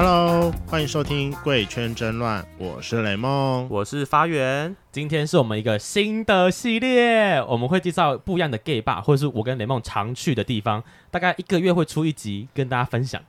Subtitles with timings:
[0.00, 4.76] Hello，欢迎收听《贵圈争乱》，我是雷梦，我是发源。
[4.92, 10.84] 今天是我们一个新的系列，我们会介绍不一样的 gay bar，或者是我跟雷梦常去的地方。
[11.10, 13.20] 大概一个月会出一集，跟大家分享。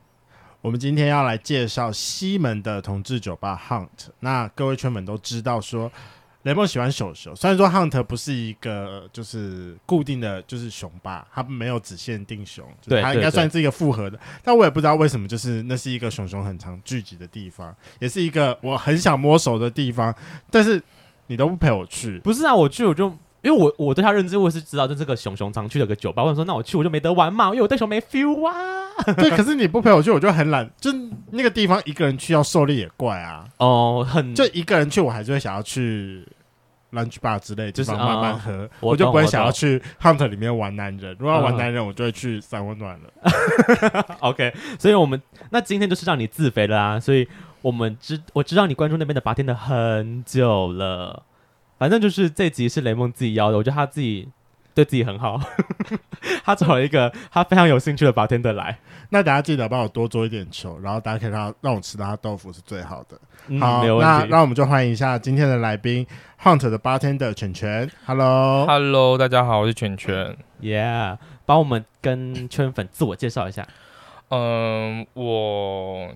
[0.60, 4.12] 我们今天要来介绍西门的同志酒吧 Hunt。
[4.20, 5.90] 那各位圈粉都知道说。
[6.44, 14.18] 雷梦喜欢熊熊，虽然说 Hunt 不是一个就是固定的就是熊吧，它没有只限定熊，对，它应该算是一个复合的。
[14.42, 20.14] 但我也不知道为什么，就是那是一个熊熊很常聚集的地方，也是一个我很想摸熟的地方。
[20.50, 20.82] 但是
[21.26, 22.54] 你都不陪我去，不是啊？
[22.54, 23.08] 我去我就
[23.42, 26.22] 因为我我对他认知我是知道，就这个熊熊常去的个酒吧。
[26.22, 28.54] 我想说，那我去我就没得玩嘛，因为我对熊没 feel 啊。
[29.16, 30.68] 对，可是你不陪我去，我就很懒。
[30.78, 30.90] 就
[31.30, 33.46] 那个地方一个人去要狩猎也怪啊。
[33.56, 36.26] 哦，很就一个人去，我还是会想要去。
[36.92, 41.16] Lunch bar 之类，就是慢慢喝，嗯、我就不会想要去 hunt 里面玩男人。
[41.18, 44.16] 如果要玩男人，我就会去三温暖了。
[44.20, 47.00] OK，所以我们那今天就是让你自肥了啊！
[47.00, 47.28] 所以
[47.62, 51.22] 我们知我知道你关注那边的 bartender 很久了，
[51.78, 54.28] 反正就是这集是雷梦自己邀的，我觉得他自己。
[54.74, 55.40] 对自己很好，
[56.44, 58.78] 他找了一个他非常有兴趣的 bartender 来。
[59.12, 63.20] 那大家记得帮我多做一点球，然后大家可以让让我吃到他豆腐是最好的。
[63.48, 66.06] 嗯、好，那让我们就欢迎一下今天的来宾
[66.40, 67.90] ，Hunt 的 bartender 犬犬。
[68.06, 70.36] Hello，Hello，大家好，我是犬犬。
[70.60, 73.66] Yeah，帮我们跟圈粉自我介绍一下。
[74.28, 76.14] 嗯，我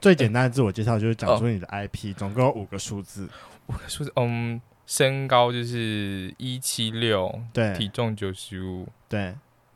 [0.00, 3.28] 最简单的自我介绍就是讲出你的 IP，、哦、总共有五个数字。
[3.66, 4.60] 五个数字，嗯。
[4.86, 9.34] 身高就是一七六，对，体重九十五，对，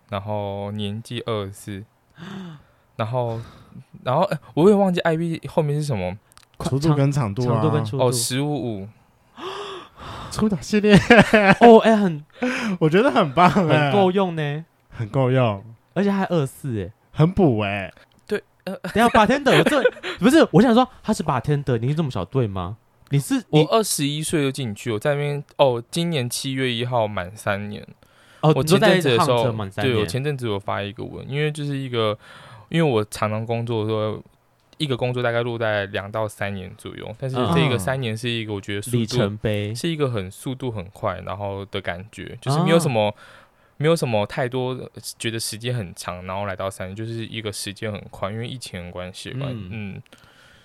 [0.09, 1.85] 然后年纪二十四，
[2.97, 3.41] 然后，
[4.05, 6.17] 然后、欸、我也忘记 IB 后面是什么，
[6.61, 8.05] 粗度跟长度啊，长度跟粗度。
[8.07, 8.55] 哦，十五。
[8.55, 8.89] 五，
[10.31, 10.95] 出打系列。
[11.61, 12.25] 哦，哎、欸，很，
[12.79, 17.95] 我觉得很棒，很够用呢，很够用，而且还二十四，哎，很补哎、欸，
[18.29, 19.83] 对，呃，等下 bartender 这
[20.19, 22.77] 不是，我想说他是 bartender，年纪这么小，对吗？
[23.11, 27.87] 你是你我二十一岁就进去，我在那边哦，今年七月一号满三年。
[28.41, 32.19] 哦，我前阵子的时候，对，我前阵子我发一个文，因为就是一个，
[32.71, 34.23] 因为我常常工作的时候，
[34.79, 43.15] 一个工作大概落在两到三年左右，但是这个三年是一个我觉得里程碑，是一个很速度很快，然后的感觉，就是没有什么，哦、
[43.77, 49.97] 没有什么太多觉得时间很长，然后来到三年就是一个时间很快，因为疫情的关系嘛，嗯，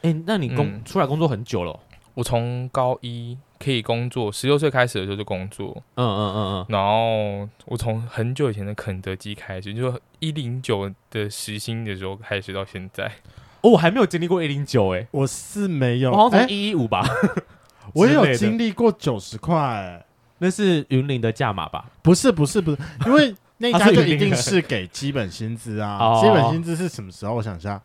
[0.02, 0.14] 哎、嗯。
[0.14, 1.80] 欸，那你工、嗯、出来工作很久了、哦？
[2.16, 5.84] 我从高一可以工作，十六岁开始的时候就工作。
[5.96, 6.66] 嗯嗯嗯嗯。
[6.70, 13.12] 然后我从很久以前的肯德基开始，就一零九的时薪的时候开始到现在。
[13.62, 17.02] 哦，我还没有经历过一零九哎，我是没有，我好像从一一五吧。
[17.02, 17.44] 欸、
[17.94, 20.06] 我也有经历过九十块，
[20.38, 21.86] 那是云林的价码吧？
[22.02, 26.22] 不是不是不是，因为 那家就一定是给基本薪资啊。
[26.22, 27.34] 基本薪资是什么时候？
[27.36, 27.82] 我想一下，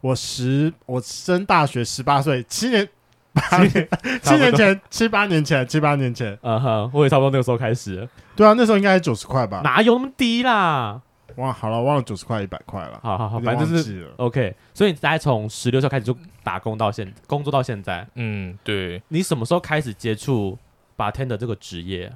[0.00, 2.88] 我十我升大学十八岁，七年。
[3.34, 3.88] 八年，
[4.22, 8.08] 七年前，七八年前，七八年前，嗯哼，我也差不多那个时候开始。
[8.36, 9.60] 对啊，那时候应该是九十块吧？
[9.64, 11.00] 哪有那么低啦？
[11.36, 13.00] 哇，好了，忘了九十块，一百块了。
[13.02, 14.54] 好好好，反正就是 OK。
[14.72, 18.06] 所以你大概从十六岁开始就打工到现，工作到现在。
[18.14, 19.02] 嗯，对。
[19.08, 20.56] 你什么时候开始接触
[20.96, 22.12] bartender 这个职业？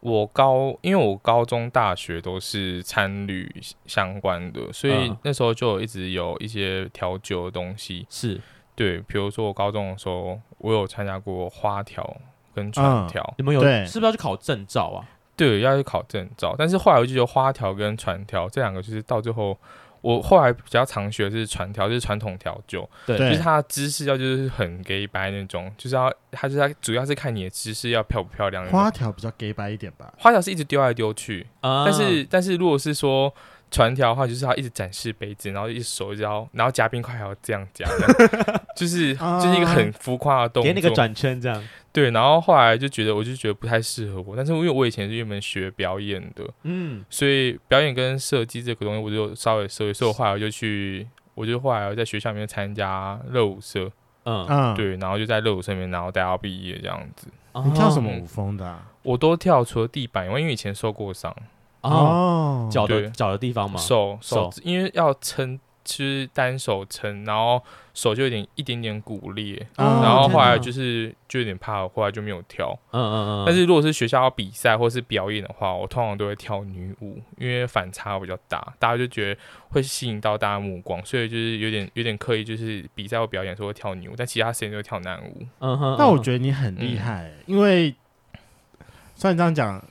[0.00, 3.48] 我高，因为我高中、大学都是餐旅
[3.86, 8.04] 相关的，所以那时候就一直有一些调酒的东西。
[8.10, 8.40] 是。
[8.76, 12.16] 对，比如说我高中的时候，我有参加过花条
[12.54, 15.00] 跟传调，你们有对是不是要去考证照啊？
[15.34, 16.54] 对，要去考证照。
[16.58, 19.58] 但是后来我就觉得花条跟传条这两个，就是到最后，
[20.02, 28.66] 我后来比较常学的是传条，就是传统调酒，对，就是它的姿势要就是很 gay 白那种，就是要它就是它主要是看你的姿势要漂不漂亮。
[28.68, 33.32] 花条比较 gay 白一点吧，花条是一直丢来丢去，嗯、但是但是如果是说。
[33.70, 37.86] 传条的话，就是他一直展示杯子，然后一手一直要，然后加冰块还要这样夹，
[38.76, 41.62] 就是就是一个很浮夸的动作，给你个转圈这样。
[41.92, 44.36] 对，然后后来就觉得，我就觉得不太适合我。
[44.36, 49.94] 但是因为我以前是一门学表演的，嗯，所以表演跟设计这个东西，我就稍微涉猎。
[49.94, 53.90] 所以我后来我就去，我就后来我在学校里面参加热舞社，
[54.24, 57.28] 嗯嗯，对，然后就在热舞社里面，然后待到毕业这样子。
[57.64, 58.78] 你跳什么舞风的？
[59.02, 61.34] 我都跳，除了地板，因为因为以前受过伤。
[61.90, 63.78] 哦，脚的脚的地方嘛？
[63.78, 67.62] 手手，因为要撑，就是单手撑，然后
[67.94, 72.76] 手就有点一点点骨裂，然后后来就是就有点怕，后来就没有跳。
[72.90, 73.44] 嗯嗯嗯。
[73.46, 79.40] 但是如果是学校要比赛或是表演的话，我通常都会跳女舞，因为反差比较大，大家就觉得
[79.70, 85.46] 会吸引到大家目光，所以就是有点有点刻意，就是比赛或表演的时候会跳女舞，但其他时间就会跳男舞。
[85.60, 85.96] 嗯哼。
[85.98, 87.94] 那我觉得你很厉害，因为
[89.14, 89.82] 虽然这样讲。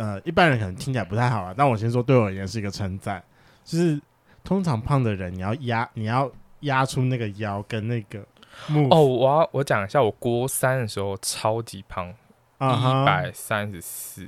[0.00, 3.22] 呃，一般人可能听起来不太好啊，但我先说，对我而言是一个称赞。
[3.62, 4.00] 就是
[4.42, 8.20] 通常胖的人，你要压，你要压出那个腰跟那个。
[8.90, 14.26] 哦，我要我讲一下，我国三的时候超级胖，一百三十四。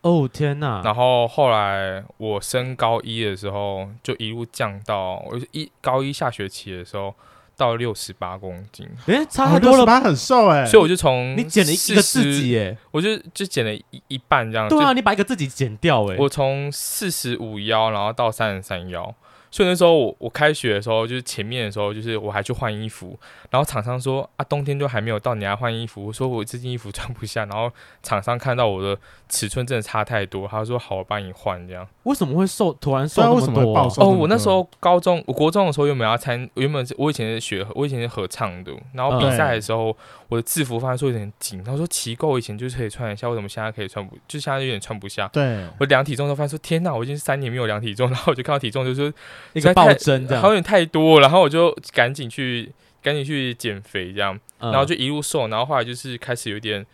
[0.00, 0.82] 哦天哪！
[0.84, 7.14] 然后后来我升高一的时候，就一路降到我一高一下学期的时候
[7.56, 8.88] 到六十八公斤。
[9.06, 10.00] 哎，差太多了吧？
[10.00, 14.68] 很瘦哎，所以我就从你减了一个自己哎，我就就减了一一半这样。
[14.68, 16.16] 对啊，你把一个自己减掉哎。
[16.18, 19.14] 我从四十五腰，然后到三十三腰。
[19.54, 23.16] 所以那时候我我开学的时候，就是前面的时候，就是我还去换衣服，
[23.50, 26.04] 然后厂商说啊，冬天就还没有到，你还换衣服？
[26.04, 27.70] 我说我这件衣服穿不下，然后
[28.02, 28.98] 厂商看到我的
[29.28, 31.86] 尺寸真的差太多，他说好，我帮你换这样。
[32.02, 32.72] 为什么会瘦？
[32.80, 33.38] 突然瘦那么多？
[33.38, 34.02] 为什么会暴瘦？
[34.02, 39.90] 哦，我那时候高中，我国中的时候原本要参，原本是我以前是学，我以前是合唱的，然后比赛的时候。
[39.90, 39.94] 嗯
[40.30, 44.16] 我的制服发现说有点紧，他说奇怪，我以前就是可以穿一下，为什么现在可以穿不？
[44.26, 45.28] 就现在有点穿不下。
[45.28, 49.12] 对，我量体重都发现说天哪，我已经三年没有量体重，然后我就看到体重就说
[49.52, 56.84] 一个暴增这样，好像有点太多，然后我就赶紧去赶紧去减肥这样，然后就一路瘦，然后后来就是开始有点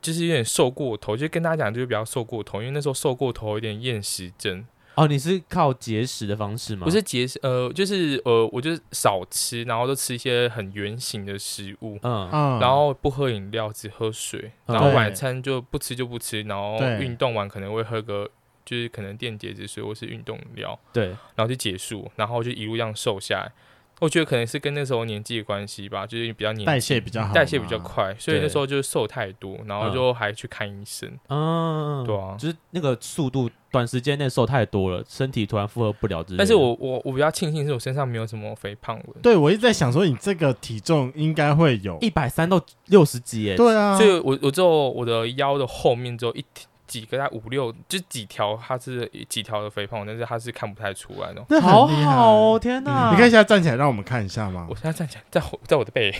[0.00, 4.64] 就是有点瘦过头，就跟大家讲就是比较瘦过头，因为那时候瘦过头有点厌食症。
[4.94, 6.84] 哦，你是靠节食的方式吗？
[6.84, 18.28] 不是节食，呃，就是呃，我就是少吃，然后都吃一些很圆形的食物，嗯嗯，然后不喝饮料，只喝水，然后晚餐就不吃就不吃，然后运动完可能会喝个，
[18.64, 23.52] 就是可能电解质水或是运动饮料，对，然后就结束，然后就一路这样瘦下来。
[24.00, 31.08] 我觉得可能是跟那时候年纪的关系吧，就是比较年代谢比较好，代谢比较快，所以那时候就是瘦太多，然后就还去看医生。
[31.28, 36.24] 嗯，对啊，就是那个速度，短时间内瘦太多了，身体突然负荷不了。
[36.36, 39.22] 但是我我我比较庆幸是我身上没有什么肥胖纹。
[39.22, 46.44] 对，我一直在想说，你这个体重应该会有一百三到六十几，哎，对啊，所以我我只有我的腰的后面只有一
[46.92, 51.42] 几个，在五六就几条，它是几条的肥胖，但是它是看不太出来的。
[51.48, 53.10] 那好好哦，天哪！
[53.10, 54.66] 你可以现在站起来让我们看一下吗？
[54.68, 56.12] 我现在站起来，在在我的背。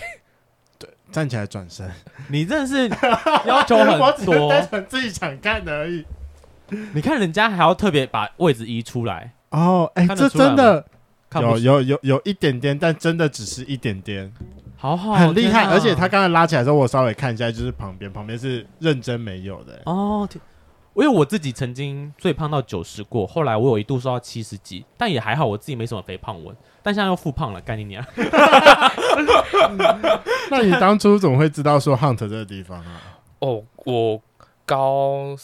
[0.79, 1.87] 对，站起来转身。
[2.29, 2.89] 你真的是
[3.45, 6.03] 要求很多，我只是单纯自己想看而已。
[6.93, 10.83] 你看人家还要特别把位置移出来哦，哎，这真的
[11.35, 14.33] 有有有有一点点，但真的只是一点点。
[14.75, 15.65] 好好，很厉害。
[15.65, 20.27] 而且他刚才拉起来的时候，我稍微看一下，就是旁边旁边是认真没有的哦。
[20.95, 26.55] 因为我自己曾经最胖到九十过，后来我有一度瘦到七十几，但也还好，我自己没什么肥胖纹。
[26.83, 28.05] 但现在又复胖了，干你娘！
[30.51, 33.01] 那你当初怎么会知道说 Hunt 这个地方啊？
[33.39, 34.21] 哦，我
[34.65, 35.35] 高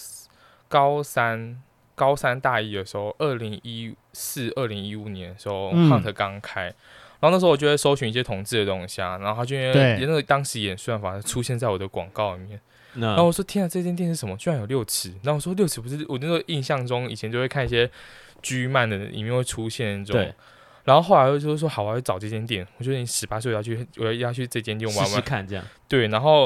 [0.68, 1.60] 高三
[1.96, 6.66] 高三大一的时候，二零一四、二零一五年的时候、嗯、，Hunt 刚开，
[7.20, 12.62] 然后那时候我就会搜寻一些同志的东西啊，然后他就因为那个当时演算法出现在我的广告里面。
[13.08, 14.36] 然后我说：“天啊，这间店是什么？
[14.38, 17.90] 居然有六尺！”然后我说：“六尺不是我那时候印象中，以前就会看一些
[18.42, 20.16] 居漫的里面会出现那种。
[20.16, 20.34] 对”
[20.86, 25.64] 然后后来我就说：“好，我要找这间店。”我觉得你十八岁要去，我要要去这间店玩玩看这样。
[25.88, 26.42] 对，然后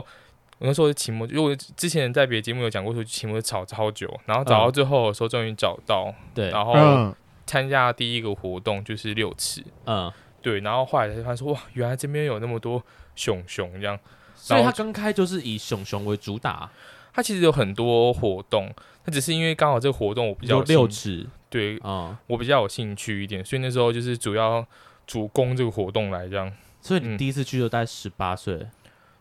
[0.57, 6.13] 我那时候期末，因为我之前在别的节目有讲过，说期末吵超久，然后找到最后的时候终于找到。
[6.33, 7.15] 对，然后
[7.45, 9.63] 参加第一个活动就是六尺。
[9.85, 10.11] 嗯，
[10.41, 12.83] 对，然后后来才发现说：“哇，原来这边有那么多
[13.15, 13.97] 熊熊这样。”
[14.45, 16.69] 所以他刚开就是以熊熊为主打，
[17.13, 18.69] 他其实有很多活动，
[19.05, 24.65] 他只是因为刚好这个活动我比较六尺，对啊，嗯、我比较有兴趣一点，所以那时候就是主要
[25.07, 26.51] 主攻这个活动来这样。
[26.81, 28.67] 所以你第一次去就大概十八岁，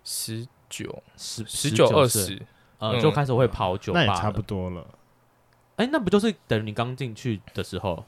[0.02, 2.42] 十九、十十九、二十，
[2.78, 4.84] 呃，就开始会跑酒吧，那也差不多了。
[5.76, 8.04] 哎、欸，那不就是等于你刚进去的时候？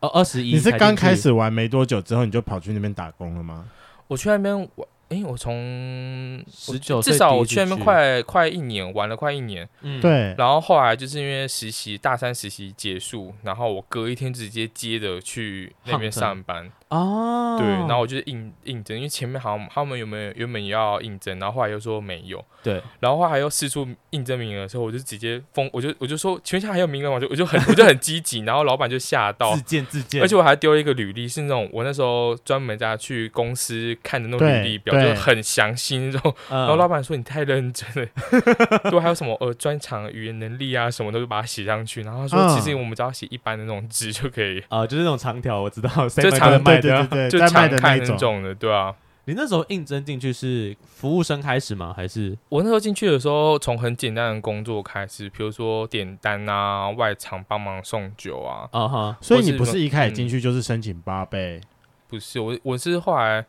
[0.00, 3.68] 哦，二十一，你是刚开始玩没多久之后你就跑去那边打工了吗？
[4.08, 4.88] 我去那边玩。
[5.08, 9.66] 哎、欸，我从十九，至少我去那边快快一年，玩了快一年。
[9.80, 10.34] 嗯，对。
[10.36, 16.70] 然后后来就是因为实习，大三实习结束，然后我隔一天直接接着去那边上班。
[16.88, 27.16] 哦，对，然后我就是应应征，因为前面好像他们有没有原本也要应征，然后后来又说没有，对，然后后来还又试出应征名额的时候，我就直接封，我就我就说请问一下还有名额吗？
[27.16, 38.08] 我就我就很我就很积极，然后老板就吓到，自荐自荐，而且我还丢了一个履历，是那种我那时候专门在去公司看的那种履历表，就很详细那种，然后老板说你太认真了，
[38.90, 46.80] 对，还有什么呃专长语言能力啊什么都把它写上去，然后他说其实我们只要写一般的那种字就可以，啊，就是那种长条，我知道， 就长的卖。
[46.80, 48.94] 对对对，就常看那种的，对啊。
[49.24, 51.92] 你那时候应征进去是服务生开始吗？
[51.94, 58.66] 还是我那时候进去的时候，从很简单的工作开始，比如说点单啊、外场帮忙送酒啊。
[58.72, 61.60] 啊哈，所以你不是一开始进去就是申请八倍？
[62.08, 63.44] 不是，我我是后来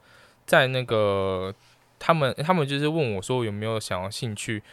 [0.49, 1.53] 在那个
[1.99, 4.63] 他们他们就是问我说有没有想要兴趣。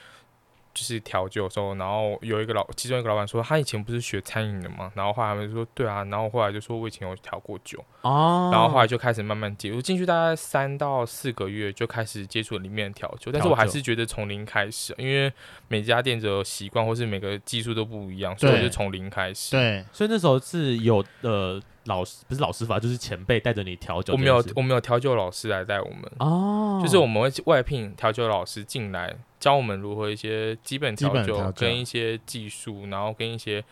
[0.77, 15.33] 就是调酒的时候，然后有一个老，其中一个老板说，他以前不是学餐饮的嘛，然后后来他们就说，对啊，然后后来就说我以前有调过酒，哦，然后后来就开始慢慢接触进去，大概三到四个月就开始接触里面的调酒，但是我还是觉得从零开始，因为
[15.69, 19.57] 每家店的习惯或是每个技术都不一样，所以我就从零开始。
[19.57, 21.59] 对，所以那时候是有呃。
[21.87, 24.13] 老师不是老师傅，就是前辈带着你调酒。
[24.13, 29.15] 我们有我们有调酒老师来带我们哦，就是我们会外聘调酒老师进来
[29.47, 33.63] 教我们如何一些基本调酒跟一些技术，然后跟一些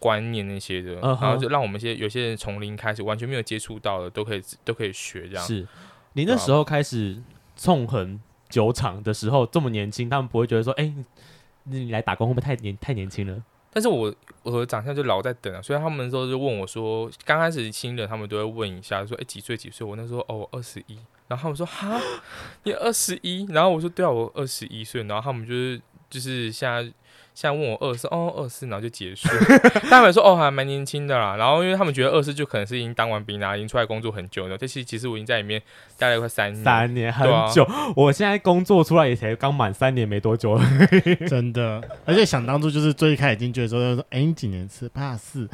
[0.00, 5.46] 观念那些的，然后就让我们一些有些人从零开始完全没有接触到的都可以都可以学这样。
[5.46, 5.64] 是
[6.14, 7.16] 你那时候开始
[7.54, 10.92] 纵横酒厂的时候这么年轻，他们不会觉得说，哎，
[11.62, 13.40] 你来打工会不会太年太年轻了？
[13.72, 19.86] 但是我我的长相就老在等啊，所以他们说就问我说，刚开始新人他们都会问一下，说哎几岁几岁？
[19.86, 20.98] 我那时候哦二十一，
[21.30, 21.98] 然后他们说哈
[22.64, 26.92] 你二十一，然后我说对啊我二十一岁，然后他们就是就是现在。
[27.32, 29.28] 现在问我二四哦二四，然后就结束。
[29.88, 34.58] 他们说哦还蛮年轻的啦，然后因为他们觉得二四就可能是已经当完兵啦，已经出来工作很久了。
[34.58, 35.62] 但是其实我已经在里面
[35.96, 37.64] 待了快三年，三年很久。
[37.64, 40.60] 啊、我现在工作出来也才刚满三年没多久，
[41.28, 41.80] 真的。
[42.04, 44.88] 而且想当初就是最开始进去的时候，就说哎你几年次？
[44.90, 45.48] 八十四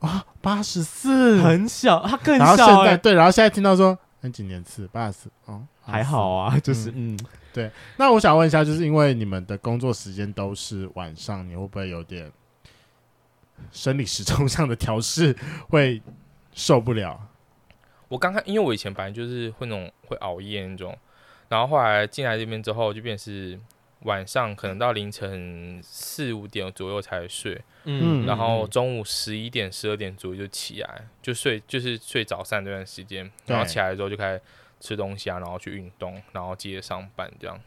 [0.00, 2.44] 啊八十四，很小，他更小。
[2.44, 4.86] 然后现在对，然后现在听到说你几年次？
[4.88, 7.16] 八十四哦还好啊，就是嗯。
[7.16, 7.18] 嗯
[7.52, 12.30] 对，那我想问一下，就是因为你们的工作时间都是晚上，你会不会有点
[13.72, 15.36] 生理时钟上的调试
[15.68, 16.00] 会
[16.52, 17.20] 受不了？
[18.06, 20.96] 我刚开，因为我以前本来就是会那种会熬夜那种，
[21.48, 23.58] 然后后来进来这边之后，就变成是
[24.02, 34.42] 晚上可能到凌晨四五点左右才睡，嗯，然后中午十一点、十二点左右就起来，就睡，就是睡早上这段时间，然后起来之后就开始。
[34.82, 37.60] 吃东西啊，然后去运动，然后接着上班这样。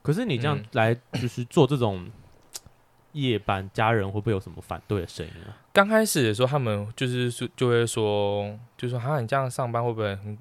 [0.00, 2.08] 可是你这样来就是做这种
[3.14, 5.58] 夜班，家人会不会有什么反对的声音啊？
[5.72, 10.38] 刚开始的时候，他们就是说就会说，就说哈，你这样上班会不会很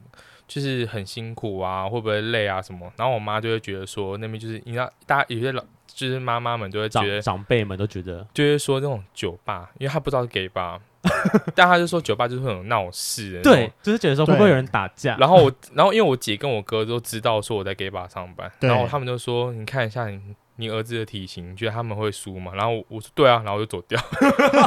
[0.51, 1.87] 就是很辛苦啊？
[1.87, 2.91] 会不会累啊什么？
[2.97, 10.77] 然后我妈就会觉得说，那边就是你知道，大家有些老就是妈妈们都会觉得，长辈们都觉得，就会说那种酒吧，因为他不知道是 gay 吧。
[11.55, 15.15] 但他就说酒吧就是会有闹事，对，就是觉得说会不会有人打架。
[15.17, 20.21] 然后我，然后因为我姐跟我哥都知道说我在 gay 吧上班，然后他们就说：“你看一下你
[20.57, 23.99] 你儿子的体型，你觉得他们会输吗？”然后我，我说：“对啊。”然后我就走掉，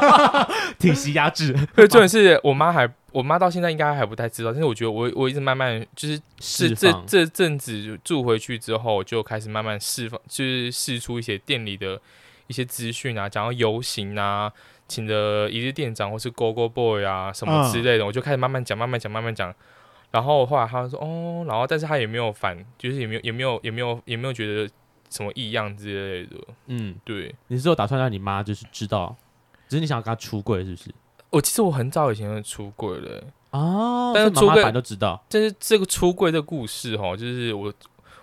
[0.80, 1.52] 体型压制。
[1.76, 12.00] 对，重点是我妈还，我妈到现在应该还不太知道，但是我觉得我我一直慢慢就是是这这阵子住回去之后，就开始慢慢释放，就是释出一些店里的
[12.49, 14.52] 一些资讯啊，讲到游行啊。
[14.87, 19.52] 请的一日店长或是 Go Go Boy 啊什么之类的，嗯、我就开始慢慢讲，慢慢讲，慢慢讲。
[20.11, 24.71] 然后后来他说哦，然后但是他也没有反，就是也没有也没有也没有也没有觉得
[25.09, 26.37] 什么异样之类的。
[26.66, 27.35] 嗯，对。
[27.49, 29.16] 你是有打算让你妈就是知道，
[29.68, 30.90] 只是你想要跟她出柜，是不是？
[31.34, 35.22] 我其实我很早以前就出柜了哦，但是出柜都知道。
[35.28, 37.72] 但是这个出柜的故事哈，就是我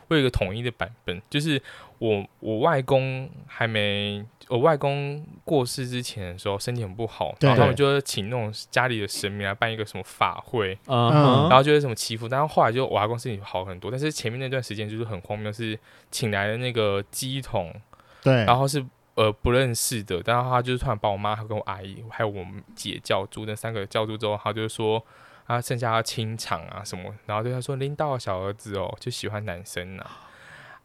[0.07, 1.61] 我有一个统一的版本，就是
[1.99, 4.25] 我我外公还没。
[4.49, 12.27] 我外公过世之前的时候，身体很不好，然后他们就会请那种家里的神明来办一个什么法会，嗯，然后就是什么祈福。
[12.27, 15.79] 但是后来就我外公身体好很多，但是前面那段时间就是很荒谬，是
[16.11, 17.73] 请来的那个鸡桶，
[18.21, 25.03] 对，然后是呃不认识的，但是他就是突然把我妈跟我阿姨还有我们姐叫住，那三个叫住之后，他就说
[25.45, 30.27] 啊剩下要清场啊什么，然后对他说领导小儿子哦就喜欢男生啊。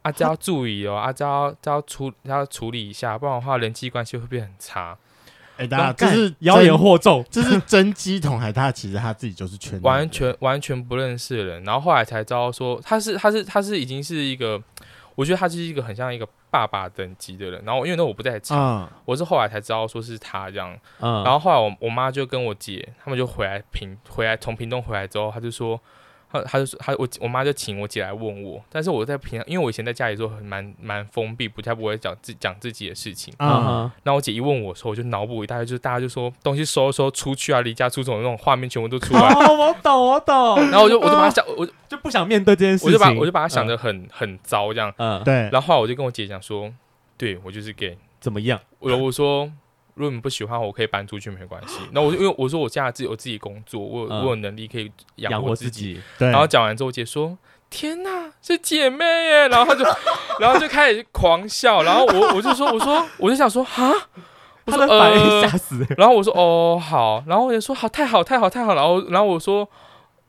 [0.03, 4.97] 阿、啊、这要注意哦，阿这要这要处要处理一下，不然的话人际关系会变很差。
[5.57, 14.61] 哎、欸，大家这是妖言惑众，这是真乩童还是 他其实他自己就是圈完全完全不认识的人，然后后来才知道说他是他是他是已经是一个，
[15.17, 17.61] 我觉得他就是一个很像一个爸爸等级的人。
[17.65, 20.73] 然后因为那我不在场，嗯、我是后来才知道说是他这样。
[20.99, 25.77] 嗯、然后后来我我妈就跟我姐他们就回来平回来从屏东回来之后，他就说。
[26.43, 33.33] 他他就说他我我妈就请我姐来问我，但是我在平常，因为我以前在家里时候很蛮蛮封闭，不太不会讲自讲自己的事情。
[33.39, 33.49] 然
[34.05, 39.21] 后我姐一问我说，我就脑补一大概，就是大家就说东西收收出去啊，离家出走的那种画面全部都出来。
[39.21, 40.55] 哦，我懂我懂。
[40.69, 44.93] 然后我就我就把他想，我就不想面对这件事情，我就把我就把他想的很、嗯、很糟这样。
[44.97, 45.33] 嗯，对。
[45.51, 46.71] 然后后来我就跟我姐讲说，
[47.17, 48.59] 对我就是 gay，怎么样？
[48.79, 49.51] 我我说。
[49.97, 51.79] 如果你不喜欢我，可以搬出去，没关系。
[51.91, 55.99] 那我就因为我说我现在自己我自己工作，我我有能力可以养活自己。
[56.19, 56.29] 对。
[56.29, 57.37] 然后讲完之后，我姐说
[57.69, 59.83] ：“天哪，是姐妹耶！”然后她就，
[60.39, 61.81] 然后就开始狂笑。
[61.83, 63.91] 然后我我就说：“我说我就想说哈，
[64.65, 69.67] 我说呃吓死。”然后我说：“哦好。”然后我就说：“好，太好，太好，太好。”然后然后我说：“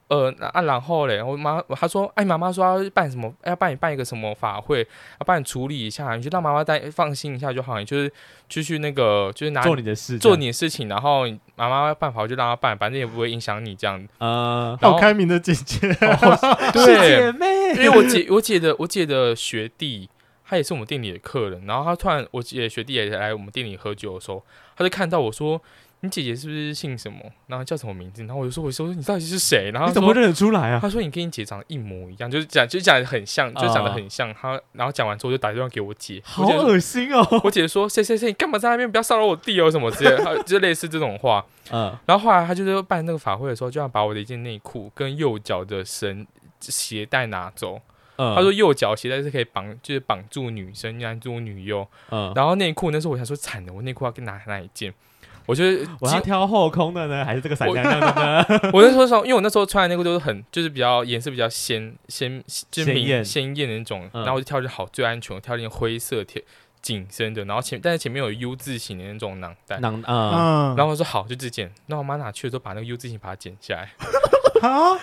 [0.09, 8.11] 呃，啊，然后嘞，我妈她说，哎，妈妈说要办什么，要帮你办一个什么法会，要帮你处理一下，你就让妈妈带放心一下就好，你就是
[8.49, 14.03] 继续那个，就是拿做你的事，做你的事情，然后妈妈办法就让她办，反正也不会影响你这样。
[14.19, 15.79] 嗯，好开明的姐姐，
[16.73, 20.09] 对，姐妹，因为我姐，我姐的，我姐的学弟。
[20.51, 24.43] 他也是我们店里的客人，然后他突然，我姐学弟也来我们店里喝酒的时候，
[24.75, 25.61] 他就看到我说
[26.01, 27.19] ：“你姐姐是不是姓什么？
[27.49, 30.79] 然后叫什么名字？”然后我就说：“我说你到底是谁？”然后你怎么认得出来啊？
[30.81, 37.27] 他说：“你跟你姐长得一模一样，就是讲就讲的很像，就长得很像。”他然后讲完之后就打电话给我姐，好恶心哦！
[37.43, 38.91] 我姐说：“谁谁谁，你干嘛在那边？
[38.91, 41.45] 不要骚扰我弟哦，什么之类的，就类似这种话。
[41.71, 46.27] ”嗯，然后后来他就是办那个法会的时候，就要把我的一件内裤跟右脚的绳
[46.61, 47.81] 鞋带拿走。
[48.17, 51.87] 嗯、他说右脚鞋带是可以绑，就是绑住女生，拦住女优。
[52.11, 54.93] 嗯，然后内裤那时候我想说惨了，我内裤要跟哪哪一件？
[55.49, 58.71] 我觉得我要挑后空的呢，还是这个闪亮亮的呢？
[58.71, 64.09] 我， 我那时候说，因为我那时候穿的内裤都是很，就是比较颜色比较鲜鲜，就是明鲜艳的那种。
[64.13, 66.45] 嗯、然后我就挑着好最安全，我挑一件灰色贴
[66.83, 69.79] 紧身的，然后前但是前面有 U 字型的那种囊袋。
[69.79, 71.73] 囊嗯，然后我说好就这件。
[71.87, 73.91] 那我妈拿去的时候把那个 U 字型把它剪下来。
[74.61, 74.99] 啊？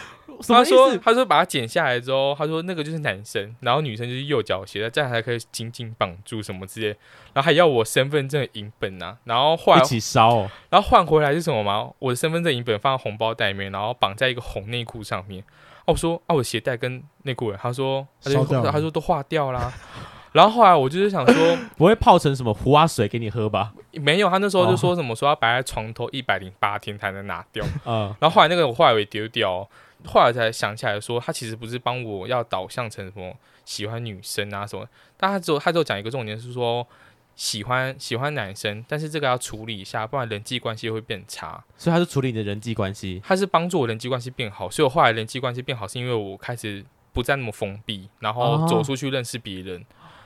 [0.48, 6.88] 他说：“他说把它剪下来之后，他说那个就是男生，然后女生就是右脚鞋，这样才可以紧紧绑住什么之类。
[7.34, 11.89] 然后还要我身份证影本呐、啊，然后换一起烧、哦，然后换回来是什么吗？
[12.00, 15.44] 我的身份证影本放在红包袋里面，然后绑在一个红内裤上面。
[15.86, 19.72] 哦，我说啊，我鞋带跟内裤，他说他就他说都化掉啦。
[20.32, 23.74] 然后后来我就是想说，不会泡成什么胡花水给你喝吧？
[23.94, 27.63] 没有，他那时候就说什么说要摆在床头一百零八天才能拿掉。
[27.86, 29.68] 嗯，然后后来那个我后来也丢掉。”
[30.05, 33.35] 后来才想起来说，他其实不是帮我要导向成什么
[33.65, 36.88] 喜欢女生啊什么，但他只有他只有讲一个重点是说
[37.35, 41.63] 喜欢喜欢男生，但是这个要处理一下，不然人际关系会变差。
[41.77, 44.69] 所以他是处理你的人际关系，他是帮助我人际关系变好。
[44.69, 49.81] 所以我后来人际关系变好，是因为我开始不再那么封闭，然后走出去认识别人。
[49.81, 49.85] 哦、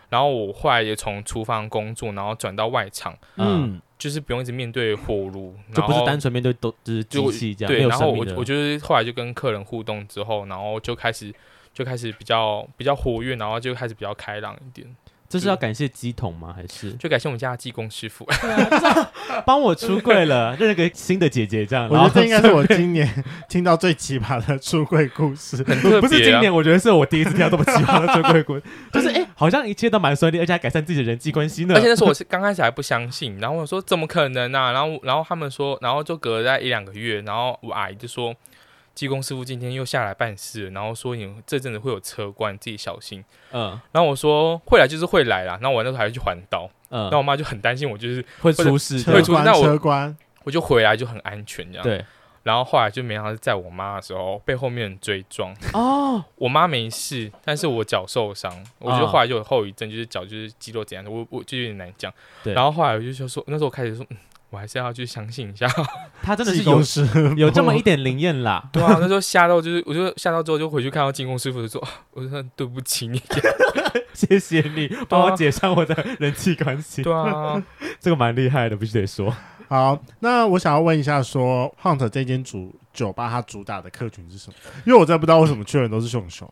[0.09, 3.81] 然后我后来也从厨房工作，然后转到外场，嗯。
[3.99, 7.73] 嗯就是不用一直面对火炉，就不是单纯面对都就是机器这样。
[7.73, 11.33] 对，然后我我就是后来就跟客人互动之后，然后就开始
[11.73, 14.87] 就开始比较比较活跃，然后就开始比较开朗一点。
[15.29, 16.51] 这是要感谢鸡桶吗？
[16.55, 18.27] 还是就感谢我们家的济公师傅，
[19.45, 21.87] 帮我出柜了，认了个新的姐姐这样。
[21.87, 23.07] 我觉得这应该是我今年
[23.47, 25.63] 听到最奇葩的出柜故事，
[26.01, 28.63] 不是今年，我觉得是我第一次听到这么奇葩的出柜故事。
[28.91, 31.75] 就是哎，好像一切都蛮顺利，而且还改善自己的人际关系呢。
[31.75, 34.71] 而且那时候我是刚开始还不相信，然后我说怎么可能啊？
[34.71, 38.33] 然后然后他们说，然后就隔了在一两个月，然后我阿姨就说。
[38.99, 43.23] 济公师傅今天又下来办事，然后说你这阵子会有车关，自己小心。
[43.53, 45.57] 嗯，然后我说会来就是会来啦。
[45.61, 49.41] 然后我那时候还要去环岛，嗯，那我妈就很担心我，就是会出事，会出事。
[49.45, 51.83] 那我车关，我就回来就很安全这样。
[51.83, 52.03] 对，
[52.43, 55.55] 然后后来就没想到是在我妈的时候被后面人追撞。
[55.71, 62.13] 哦，我妈没事，但是我脚受伤，我觉得后来就有后遗症，就是脚就是肌肉怎样的，我我就有点难讲。
[62.43, 64.05] 对，然后后来我就说说，那时候我开始说。
[64.49, 65.67] 我还是要去相信一下，
[66.23, 66.81] 他真的是有
[67.35, 68.67] 有这么一 点灵验啦。
[68.71, 73.21] 对啊，那时候吓到就是，我就吓到之后就回去看到济公师傅就说， 我说对不起你，
[74.13, 77.03] 谢谢你帮我解上我的人际关系。
[77.03, 77.61] 对啊，
[77.99, 79.33] 这个蛮厉害的，必须得说。
[79.67, 84.55] 好，那我想要问一下说，说 Hunt 这间主酒吧它主打的客群是什么？
[84.85, 86.51] 因为我真的不知道为什么去的人都是熊熊。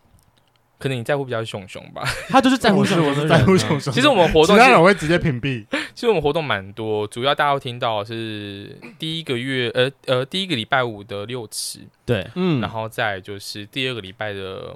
[0.79, 3.91] 可能你在乎比较熊熊吧， 他就是在乎熊熊，是在乎熊熊。
[3.91, 5.65] 其实我们活动，其他人会直接屏蔽。
[5.93, 14.75] 其实我们活动蛮多，主要大家都听到是第一个月，呃呃，第一个礼拜五的六尺，对，嗯，然后再就是第二个礼拜的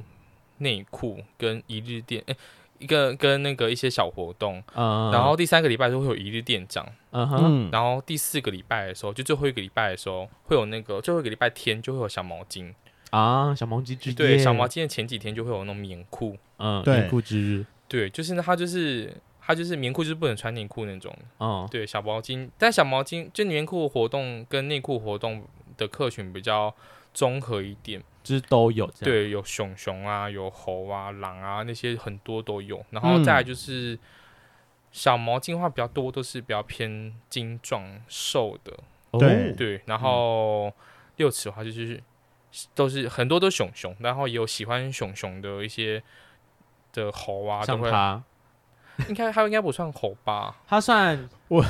[0.58, 2.36] 内裤跟一日店，哎，
[2.80, 12.74] 一个跟那个一些小活动，嗯，然后第三个礼拜就会有一日店长，嗯哼，然后第四个礼拜的时候，就最后一个礼拜的时候，会有那个最后一个礼拜天就会有小毛巾。
[13.12, 25.44] 啊，小毛巾之夜，对，小毛巾的前几天就会有那种棉裤，嗯，棉裤之日，对，就是那它就是它就是棉裤就是不能穿内裤那种，哦，对，小毛巾，但小毛巾就棉裤活动跟内裤活动
[25.76, 26.74] 的客群比较
[27.14, 34.00] 综合一点，就是都有，对，有熊熊啊，有猴啊，狼啊那些很多都有，然后再来就是
[34.94, 38.72] 小毛巾的话比较多都是比较偏精壮瘦的，
[39.20, 39.52] 对。
[39.52, 40.72] 对，然后
[41.18, 42.02] 六尺的话就是。
[42.76, 46.02] 都是很多都熊熊，然后也有喜欢熊熊的一些
[46.94, 48.22] 的猴啊，像他，
[49.08, 50.56] 应该他应该不算猴吧？
[50.68, 51.64] 他算我，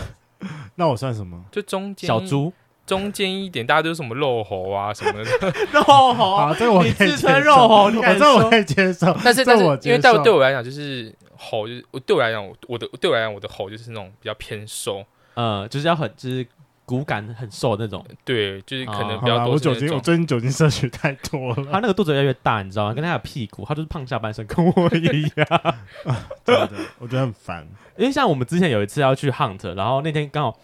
[0.76, 1.46] 那我算什么？
[1.52, 2.52] 就中间小猪，
[2.86, 9.16] 中间一点，大家都是什么肉猴啊什么的 肉猴啊，这个我可以接受，肉猴，反正我可以接受。
[9.24, 16.46] 但是但是，因为对对我来讲，就是猴，就是我对我来讲，我的对我来讲，我的猴就是那种比较偏瘦，嗯，就是要很就是。
[16.92, 18.06] 骨感很瘦那种。
[18.26, 19.54] 对，就是可能比较多。
[19.54, 21.68] 我酒精，我最近酒精摄取太多了。
[21.72, 22.94] 他那个肚子越来越大，你知道吗？
[22.94, 25.76] 跟他的屁股，他就是胖下半身，跟我一样。
[26.46, 27.68] 真的，我觉得很烦。
[27.98, 30.60] 因为像我们之前有一次要去 hunt，然后那天刚好。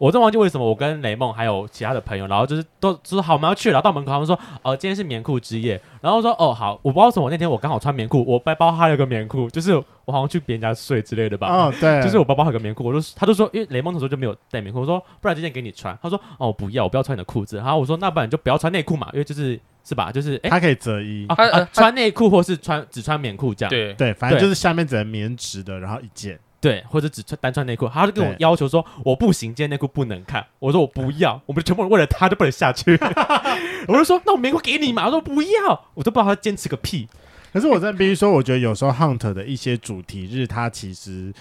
[0.00, 9.74] 我真忘记为什么我跟雷梦还有其他的朋友，然后就是都说好我们要去，然后到门口他们说哦今天是棉裤之夜，然后说哦好，我不知道为什么那天我刚好穿棉裤，我背包还有个棉裤，就是
[10.06, 11.48] 我好像去别人家睡之类的吧。
[11.48, 21.34] 哦对，就是我包包还有个棉裤，我就他就说因为雷梦那时候就没有带棉裤，我说不然这件给你穿，他说哦我不要，我不要穿你的裤子，然后我说那不然你就不要穿内裤嘛，因为就是是吧，就是哎，他可以择一，啊。
[21.34, 23.92] 啊、穿内裤或是穿只穿棉裤这样，对。
[23.92, 26.38] 对，反正就是下面只能棉质的，然后一件。
[26.60, 30.46] 对，或者只穿单穿内裤，他就跟我要求说我不行，今天内裤不能看。
[30.58, 32.98] 我说我不要，我们全部人为了他就不能下去。
[33.88, 35.06] 我就说那我棉裤给你嘛。
[35.06, 37.08] 我说不要，我都不知道他坚持个屁。
[37.52, 41.32] 可是我在必须说，我觉得有时候 Hunt 的一些主题日，它其实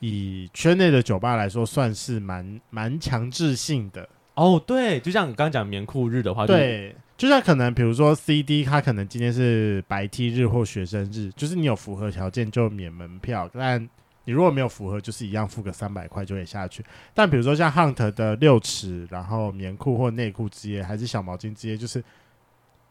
[0.00, 4.08] 以圈内的酒吧来说，算是蛮蛮强制性的。
[4.34, 13.86] 哦，对，就像你刚刚讲棉裤日的话，对，就像可能比如说 CD，它可能今天是白 T 日或学生日，就是你有符合条件就免门票，但
[14.24, 16.84] 你如果没有符合，就是一样付个三百块就可以下去。
[17.12, 22.02] 但比如说像 Hunt 的六尺，然后棉裤或内裤之夜，还是小毛巾之夜，就是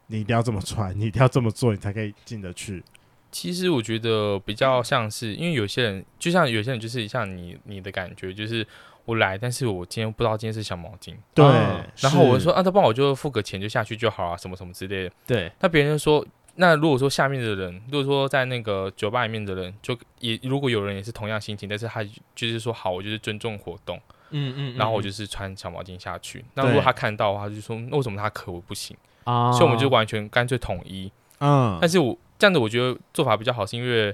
[0.07, 2.83] 你一定要这么穿，你一定要这么做，你才可以进得去。
[3.31, 8.67] 其实我觉得比较像是，因为有些人就像有些人就是像你你的感觉，就是
[9.05, 11.45] 我来，但是我今天不知道今天是小毛巾，对。
[11.45, 15.11] 啊、然后我就说啊，那帮我就付个钱就下去就好啊，什么什么之类的。
[15.25, 15.51] 对。
[15.59, 16.25] 那别人就说。
[16.55, 22.03] 那如果说下面的人，如果说在那个酒吧里面的人，就也如果有人也是同样心情，但是他
[22.35, 23.97] 就是说好，我就是尊重活动，
[24.31, 26.43] 嗯嗯，嗯，然后我就是穿小毛巾下去。
[26.55, 29.51] 那如果他看到的话，就说那为什么他可我不行啊？
[29.53, 31.09] 所以我们就完全干脆统一。
[31.39, 34.07] 嗯，但是我这样子我觉得做法比较好，是因为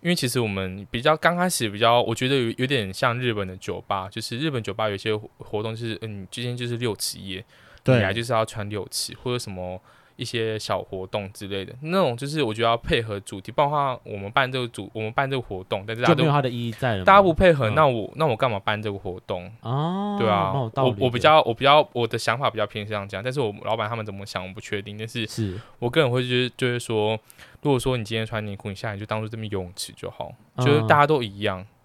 [0.00, 7.44] 因为其实我们比较刚开始比较，我觉得有有点像日本的酒吧，就是日本酒吧有些活动就是嗯，今天就是六尺夜，
[7.84, 9.78] 对，你来就是要穿六尺或者什么。
[10.22, 17.04] 一些小活动之类的，那种就是我觉得要配合主题，不然的话我们办这个主，我们办这个活动，但是大家都就没有它的意义在了。
[17.04, 20.16] 大家不配合，嗯、那我那我干嘛办这个活动啊？
[20.18, 27.18] 对啊，我我比较我比较我的想法比较偏向这样，但是我老板他们怎么想我不确定，但是是我个人会就是就是说，
[27.62, 31.60] 如果说你今天穿内裤，你下来就当做这边游泳池就好，嗯、就是大家都一样。
[31.60, 31.81] 嗯，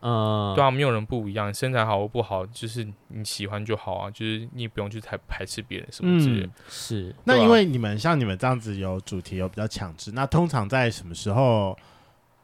[0.55, 6.47] 对啊，没有人不一样，身材好或不好，就是你喜欢就好啊，就是你也不用去太排斥别人什么之类的。
[6.47, 11.77] 嗯、是，那因为你们像你们这样子有主题有比较强制，那通常在什么时候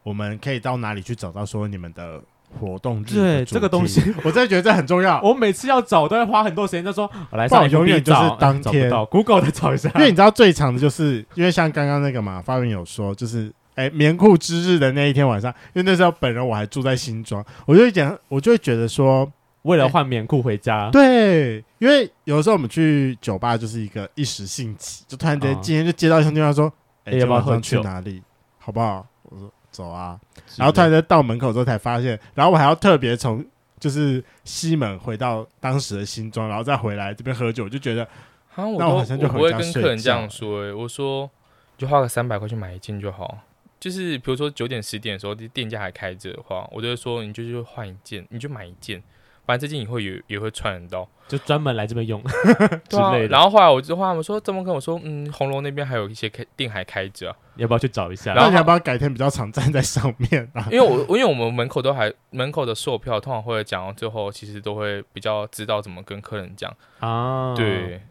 [0.04, 2.22] 我们可以到哪里去找到说你们的
[2.60, 3.16] 活动日？
[3.16, 5.22] 对，这个东西我真的觉得这很重要。
[5.22, 9.90] 我每次要找都要花很多时间，就说我来找，永远就是当天、嗯、Google 的找一下。
[9.96, 13.54] 因为你知道最长的就是因为像刚刚那个嘛，发源有说就是。
[13.76, 19.30] 哎，棉裤之日的那一天晚上，因为那时候本人我还住在新庄，我就会讲，我就会觉得说，
[19.64, 26.72] 为了换棉裤回家，对，因为有的时候我们去酒吧就是一个一时兴起，就突然间今天就接到一通电话说，
[27.06, 28.22] 哎，要不要喝去哪里，
[28.60, 29.06] 好不好？
[29.24, 30.20] 我说走啊，
[30.58, 33.44] 然后突然间到门口之后才发现，然后我还要特别从
[33.80, 38.08] 就是西门回到当时的新庄，然后再回来这边喝酒，我就觉得，
[38.56, 41.28] 啊，我好像就不会跟客人这样说，哎，我说
[41.76, 43.40] 就花个三百块去买一件就好。
[43.84, 49.04] 就是比如说九点十点的时候，店家还开着的话，我就会说你就去换一件，你就买一件，
[49.46, 52.24] 反正这件以后也也会穿得到，就专门来这边用
[52.88, 53.28] 之类的。
[53.28, 58.34] 然后后来我就话他们说怎么跟我说，嗯，红楼那边还有一些开店还开着，啊，要不要去找一下？
[58.34, 60.66] 然后你要不要改天比较常站在上面啊？
[60.72, 67.54] 因为我因为我们门口都还门口的售票通常会讲到最后，其实都会比较知道怎么跟客人讲啊。
[67.54, 68.02] 对，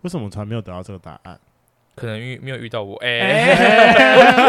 [0.00, 1.38] 为什么我从来没有得到这个答案？
[2.00, 4.46] 可能遇没有遇到我， 哎、欸，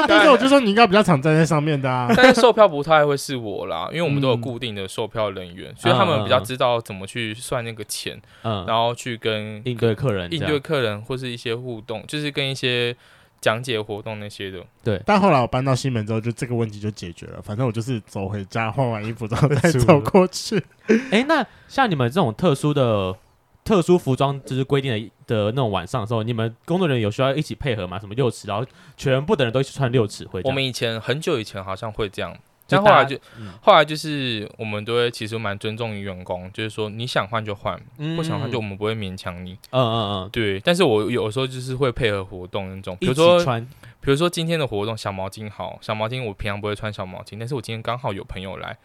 [0.08, 2.10] 但是我就说你应该比较常站在上面的啊。
[2.16, 12.96] 但是售票不太会是我啦，因为我们都有固定的售票人员，嗯、所以他们比较知道怎么去算那个钱，嗯，然后去跟应对客人、应对客人或是一些互动，就是跟一些
[13.38, 14.60] 讲解活动那些的。
[14.82, 17.42] 对，但后来我搬到西门之后，就这个问题就解决了。
[17.42, 20.56] 反正我就是走回家换完衣服之后再走过去。
[21.10, 23.14] 哎、欸，那像你们这种特殊的。
[23.64, 27.98] 特殊服装就是规定的的那种晚上的时候，你们工作人员有需要一起配合吗？
[27.98, 28.64] 什么六尺，然后
[28.96, 30.42] 全部的人都一起穿六尺会？
[30.44, 32.36] 我们以前很久以前好像会这样，
[32.68, 39.52] 但后来就、嗯、后来就是我们都会其实蛮尊重于员工，就是说你想换就换，嗯、不想换就我们不会勉强你。
[39.70, 40.60] 嗯嗯嗯，对。
[40.60, 43.64] 但是我有时候就是会配合活动那种，比如说穿，
[44.00, 48.76] 比如说今天的活动小毛巾好，小毛巾我平常不会穿小毛巾，但是我今天刚好有朋友来，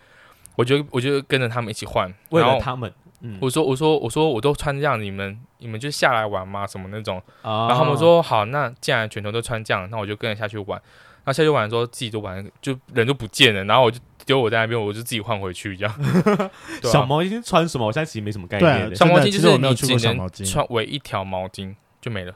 [0.55, 2.93] 我就我就跟着他们一起换，为了他们。
[3.21, 6.65] 嗯、我说我说我说我都穿这样，你们你们就下来玩嘛？
[6.65, 7.21] 什么那种？
[7.41, 10.81] 哦、然后他们说好，那既然全都都穿这样，那我就跟着下去玩。
[11.25, 13.63] 然后下去玩的时候，自己都玩，就人都不见了。
[13.65, 15.93] 然后我就丢我在那边，我就自己换回去这样。
[16.39, 16.49] 啊、
[16.81, 17.85] 小毛巾穿什么？
[17.85, 18.95] 我现在其实没什么概念。
[18.95, 22.33] 小毛巾就是你只能穿围一条毛巾就没了，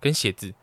[0.00, 0.54] 跟鞋子。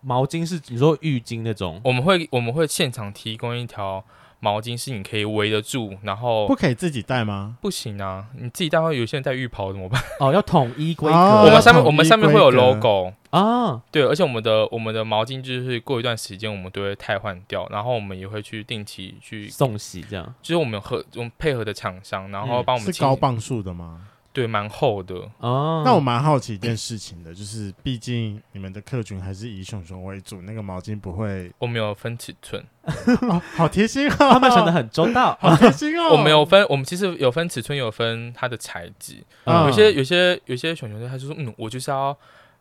[0.00, 1.80] 毛巾是你说浴巾那种？
[1.84, 4.02] 我们会我们会现场提供一条。
[4.40, 7.56] 毛巾是你可以围得住，然后不可以自己带吗？
[7.60, 10.00] 不行啊，你自己带会，有些人带浴袍怎么办？
[10.20, 11.18] 哦，要统一规格。
[11.18, 20.34] 哦、我们上面我们上面会有 logo 啊，对，而且我们的我们的毛巾就是过一段时间我们都会汰换掉，然后我们也会去定期去送洗，这样。
[20.42, 24.00] 就是我们和我们配合的厂商，然后帮我们、嗯、是高磅数的吗？
[24.36, 25.82] 对，蛮厚的哦。
[25.82, 32.62] 那我蛮好奇一件事情的，就是毕竟你们的客群还是以熊熊为主，那个毛巾不会，我们有分尺寸，
[33.22, 36.10] 哦、好贴心哦，他们想的很周到， 好贴心哦。
[36.10, 42.14] 我们有分，我们其实有分尺寸，有分它的材质、嗯，有些有些有些熊熊他就说，嗯，我就是要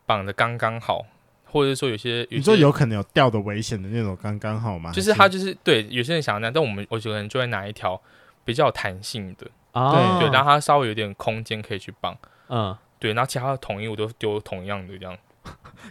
[0.05, 1.05] 绑的刚刚好，
[1.43, 4.93] 或者说有些，有些你说有可能有掉的危险的那种刚刚好吗？
[4.93, 8.01] 就是他就是对，有些人想要那样，但我们我有可能就会拿一条
[8.45, 9.45] 比较有弹性的。
[9.75, 12.17] 哦、对对，然后它稍微有点空间可以去绑，
[12.49, 15.15] 嗯，对，然后其他的统一我都丢同样的这样。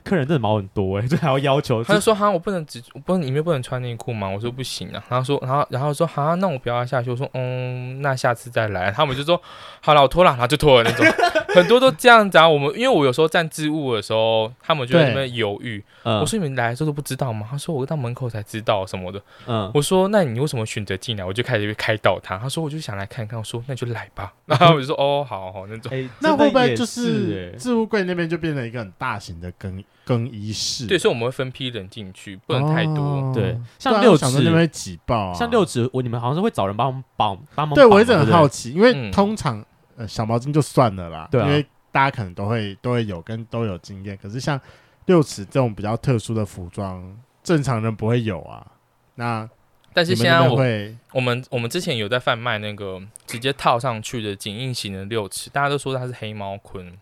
[0.03, 1.85] 客人真的毛很多哎、欸， 这还要要求？
[1.85, 4.29] 他就说哈，我不能只，我不能里面不能穿内裤吗？
[4.29, 5.03] 我说不行啊。
[5.09, 7.11] 然后说，然后然后说哈，那我不要下去。
[7.11, 8.91] 我说嗯，那下次再来。
[8.91, 9.41] 他们就说
[9.81, 11.07] 好了，我脱了，然后就脱了那种。
[11.55, 12.49] 很多都这样子啊。
[12.49, 15.83] 我们因为我有时候站置物的时候，他们就在那边犹豫。
[16.03, 17.47] 我说你们来的时候都不知道吗？
[17.51, 19.23] 他说我到门口才知道什么的。
[19.47, 21.25] 嗯，我说那你为什么选择进来？
[21.25, 22.37] 我就开始开导他。
[22.39, 23.39] 他说我就想来看看。
[23.39, 24.33] 我说那就来吧。
[24.47, 25.93] 然后我就说哦，好好那种。
[25.93, 30.87] 欸、那会不会就是置物柜那边就变成一个很大型的更更衣室？
[30.87, 33.03] 对，所以我们会分批人进去，不能太多。
[33.03, 35.35] 哦、对，像六尺那边挤爆、啊。
[35.35, 37.75] 像六尺，我你们好像是会找人帮我们绑，帮忙。
[37.75, 39.67] 对，我一直很好奇，因为通常、嗯、
[39.99, 44.19] 呃小毛巾就算了啦，对、啊，因为大家可能都会都会有跟都有经验。
[44.21, 44.61] 可是像
[45.07, 48.67] 六尺这种比较特殊的服装，正常人不会有啊。
[49.15, 49.49] 那
[49.93, 56.93] 但是现在我会，我们我们之前有在贩卖那个直接套上去的紧硬型的六尺，大家都说它是黑猫鲲。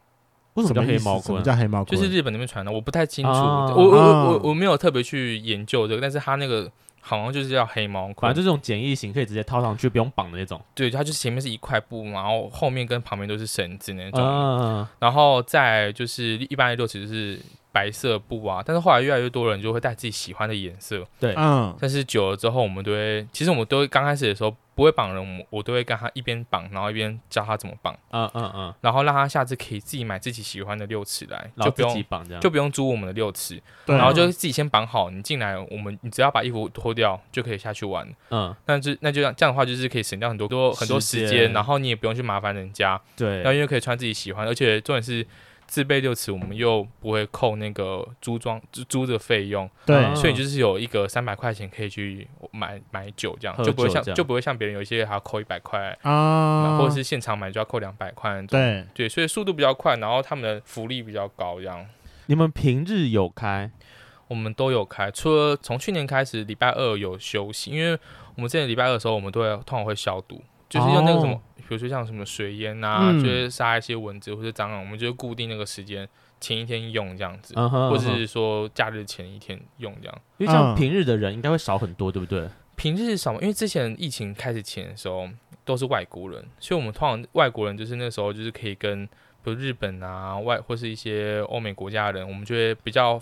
[0.54, 1.26] 为什么叫黑猫鲲？
[1.26, 1.90] 什么叫黑猫鲲？
[1.90, 3.30] 就是日本那边传的，我不太清楚。
[3.30, 10.60] 啊、我我我我没有特别去研究这个，但是它那个好像就是叫黑猫鲲，反正就这种简易型，可以直接套上去，不用绑的那种。
[10.74, 14.22] 对，它就是前面是一块布，然后后面跟旁边都是绳子那种。
[14.22, 17.40] 啊、然后再就是一般的六尺就是。
[17.74, 21.02] 白色布啊，但是后来越来越多人就会带自己喜欢的颜色。
[21.18, 21.74] 对，嗯。
[21.80, 27.96] 但是久了之后，我们都会，其实我们都会刚开始的时候不会绑人，我我都会跟他一边绑，然后一边教他怎么绑。
[28.10, 28.74] 嗯嗯嗯。
[28.80, 33.60] 然后让他下次可以自己买自己喜欢的六尺来，就不用绑这样，就不用租我们的六尺。
[33.84, 33.96] 对。
[33.96, 38.08] 然后就自己先绑好，你进来，我们你只要把衣服脱掉就可以下去玩。
[38.30, 38.54] 嗯。
[38.66, 43.00] 那就那就这样这样的话，就是可以省掉很多多很多时间，然后你也不用去麻烦人家。
[43.16, 43.36] 对。
[43.36, 45.26] 然后因为可以穿自己喜欢，而且重点是。
[45.66, 61.86] 自备六尺，我们又不会扣那个租装租租的费用，对，所以就是有一个三百块钱可以去买买酒，这样就不会像就不会像别人有一些还要扣一百块啊，或者是现场买就要扣两百块，对对，所以速度比较快，然后他们的福利比较高，这样。
[62.26, 63.70] 你们平日有开？
[64.28, 67.98] 我们都有开，除了从去年开始礼拜二有休息，因为
[68.34, 71.32] 我们之前礼拜二的时候，我们都会通常会消毒，就是用那个什么。
[71.32, 71.40] 哦
[71.72, 76.06] 比如说像什么水烟啊，嗯、就是杀一些蚊子或者蟑螂，我们就固定那个时间，
[76.38, 80.20] 前一天用这样子，嗯、或者是说假日前一天用这样。
[80.36, 82.46] 因为像平日的人应该会少很多，对不对？
[82.76, 85.26] 平日少，因为之前疫情开始前的时候
[85.64, 89.06] 都是外国人，所以我们通常外国人就是那时候就是可以跟
[89.42, 93.18] 比如日本啊外或是一些欧美国家的人，我们就会比较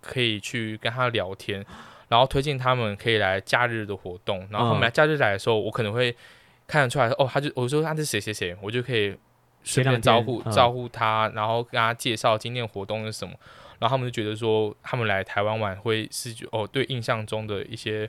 [0.00, 1.66] 可以去跟他聊天，
[2.08, 6.14] 然后推荐他们可以来假日的活动，然后他们来假日来的时候，我可能会。
[6.68, 9.16] 看得出来哦，他就我说他是谁谁谁，我就可以
[9.64, 13.34] 随便招呼招呼他，然后跟他介绍今天活动是什么，
[13.78, 18.08] 然后他们就觉得说他们来台湾玩会是哦，对印象中的一些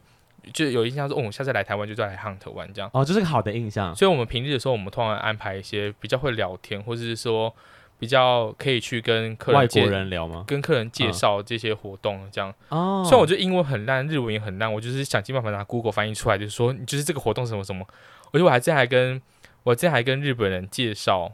[0.53, 3.95] 就有印象说哦，我下次来台湾就再来 hunt 玩这样哦，这是个好的印象。
[3.95, 7.53] 所以我们平日的时候，我们通常安排一些比较会聊天，或者是说
[7.97, 10.43] 比较可以去跟客人外国人聊吗？
[10.45, 13.03] 跟客人介绍这些活动这样哦。
[13.05, 17.85] 虽然我觉得英文很烂，日文也很烂，我就是想尽办法拿 Google 翻译出来，就是说你就是这个活动什么什么。
[18.31, 19.21] 而且我还之前还跟
[19.63, 21.31] 我之前还跟日本人介绍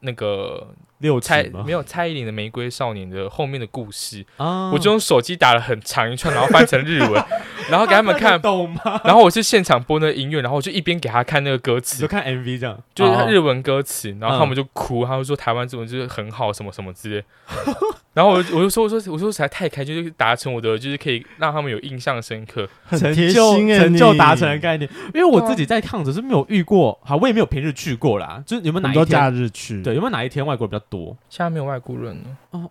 [0.00, 7.24] 那个六蔡没有蔡依林的《玫瑰少年》的后面的故事啊，我就用手机打了很长一串，然后翻成日文，
[7.70, 9.00] 然后给他们看，懂吗？
[9.04, 17.24] 然后我是现场播那个音乐，然后我就一边给他看那个歌词，就看 MV 这样，就是日文歌词，然后他们就哭，他们说台湾这种就是很好，什么什么之类。
[18.14, 24.88] 然后我我就说我说我说实在太开心，就是达成我的就是可以让他们有印象深刻，很贴心成就达成的概念。
[25.14, 28.42] 因为我自己在抗着是没有遇过，好，我也没有平日去过啦。
[28.46, 29.82] 就是有没有哪一天假日去？
[29.82, 31.16] 对，有没有哪一天外国人比较多？
[31.30, 32.36] 现在没有外国人了。
[32.50, 32.70] 哦，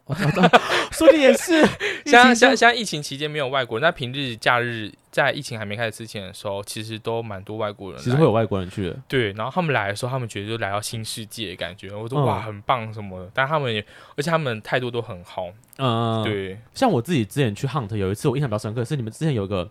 [0.91, 1.65] 说的也是。
[2.05, 8.97] 现在现在现在疫情期间没有外国人，那平日假日在疫情还没开始之前的时候，其实都蛮多外国人，其实会有外国人去的。
[9.07, 13.31] 对，然后他们来的时候，他们觉得就来到新世界的感觉，我说哇，很棒什么的。
[13.33, 15.49] 但他们也，而且他们态度都很好。
[15.77, 16.57] 嗯，对。
[16.73, 19.69] 像我自己之前去 Hunt 有一次，我印象比较深刻，是你们之前有个。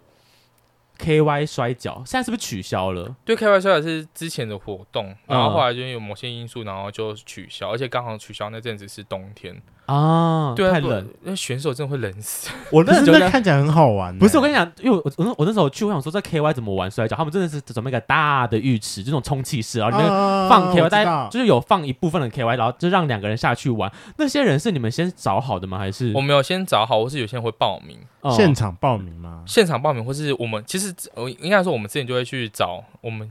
[1.02, 3.16] K Y 摔跤现在是不是取消了？
[3.24, 9.58] 对，K Y 摔跤是之前的活动，然后后来就有某些因素，然后就取消，而且刚好取消那阵子是冬天。
[9.90, 12.48] 啊，对啊，太冷，那选手真的会冷死。
[12.70, 14.16] 我那时候看起来很好玩。
[14.18, 20.08] 不是，我跟你讲，因为我我我那时候去，我想说在 K Y 怎么玩摔跤，他们真的是准备一个大的浴池，这种充气式，然后里面
[20.48, 23.90] 放 K Y，大家就是有放一部分的 K Y，然后就让两个人下去玩。
[24.16, 25.76] 那些人是你们先找好的吗？
[25.78, 27.98] 还是我没有先找好，或是有些人会报名，
[28.30, 29.42] 现场报名吗？
[29.46, 33.28] 现场报名，或是我们其实我应该说我们之前就会去找我们。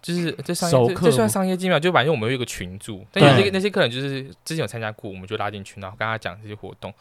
[0.00, 6.92] 就是这商业，这算商业机密，就反正我们有一个群组，但有些那些客人就是之前有参加过，我们就拉进群，然后跟他讲这些活动，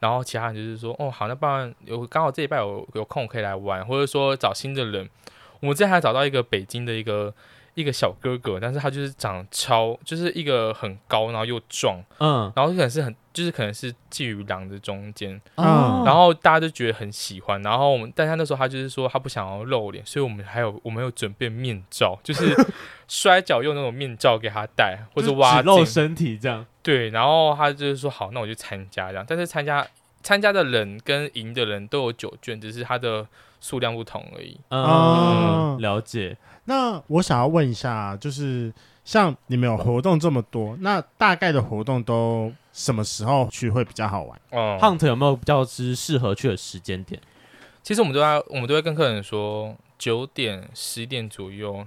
[0.00, 5.08] 然后其他人就是说，哦，好，那不然有刚好这一拜有有空可以来玩，或者说找新的人，
[5.60, 7.34] 我们之前还找到一个北京的一个。
[7.78, 22.52] 一个小哥哥，但是他就是长超，就是一个很高，然后又壮，嗯，然后可能是很，就是可能是介于狼的中间，嗯，然后大家都觉得很喜欢，然后我们，但他那时候他就是说他不想要露脸，所以我们还有我们有准备面罩，就是
[23.06, 29.86] 摔跤用那种面罩给他戴，或者挖露身体这样，对，然后他就是说好，那我就参加这样，但是参加
[30.24, 33.24] 参加的人跟赢的人都有酒券，只是他的
[33.60, 36.36] 数量不同而已，嗯，嗯了解。
[36.68, 38.70] 那我想要问一下，就是
[39.02, 44.38] 像你们有活动这么多，那大概的活动都什么时候去会比较好玩？
[44.50, 47.18] 哦，Hunt 有没有比较之适合去的时间点？
[47.82, 51.86] 其实我们都要，我们都会跟客人说，九点、十点左右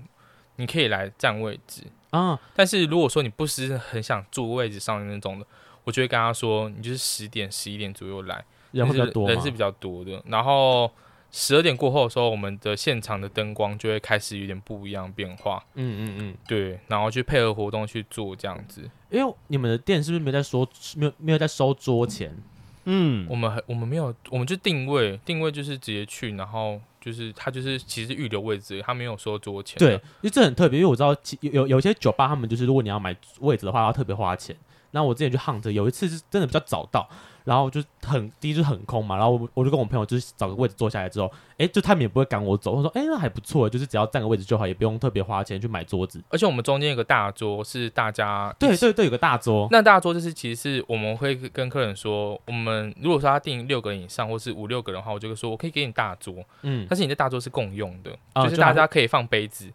[0.56, 2.40] 你可以来占位置啊。
[2.56, 5.46] 但是如果说你不是很想坐位置上的那种的，
[5.84, 10.20] 我就会跟他说，你就是十点、十一点左右来，人会比较多，人是比较多的。
[10.26, 10.90] 然后。
[11.32, 15.64] 十二点过后的时候，我们的现场的灯光就会开始有点不一样变化。
[15.76, 18.90] 嗯嗯嗯，对，然后去配合活动去做这样子。
[19.10, 20.68] 因为你们的店是不是没在收，
[20.98, 22.36] 没有没有在收桌钱？
[22.84, 29.78] 嗯，我们我们没有，我们就定位，定位就是直接去，然后就是他就是其实预留位置，他没有收桌钱。
[29.80, 34.56] 对，因为这很特别，因为我知道有有有些酒吧他们就是如果你要买位置的话，要特别花钱。
[34.94, 37.10] 那我之前去 Hunt 有一次是真的比较早到。
[37.44, 46.22] 然后就很第一就很空嘛，然后我我就跟我朋友就是找个位置坐下来之后，哎，就他们也不会赶我走，我说哎那还不错，就是只要占个位置就好，也不用特别花钱去买桌子。
[46.30, 49.68] 而且我们中间有个大桌是大家对对对，有个大桌。
[49.72, 59.72] 那大桌就是其实是我们会跟客人说，我们如果说他订六个人以上或是五六个人的话，我就会说我可以给你大桌，嗯，但是你的大桌是共用的，嗯、就是大家可以放杯子。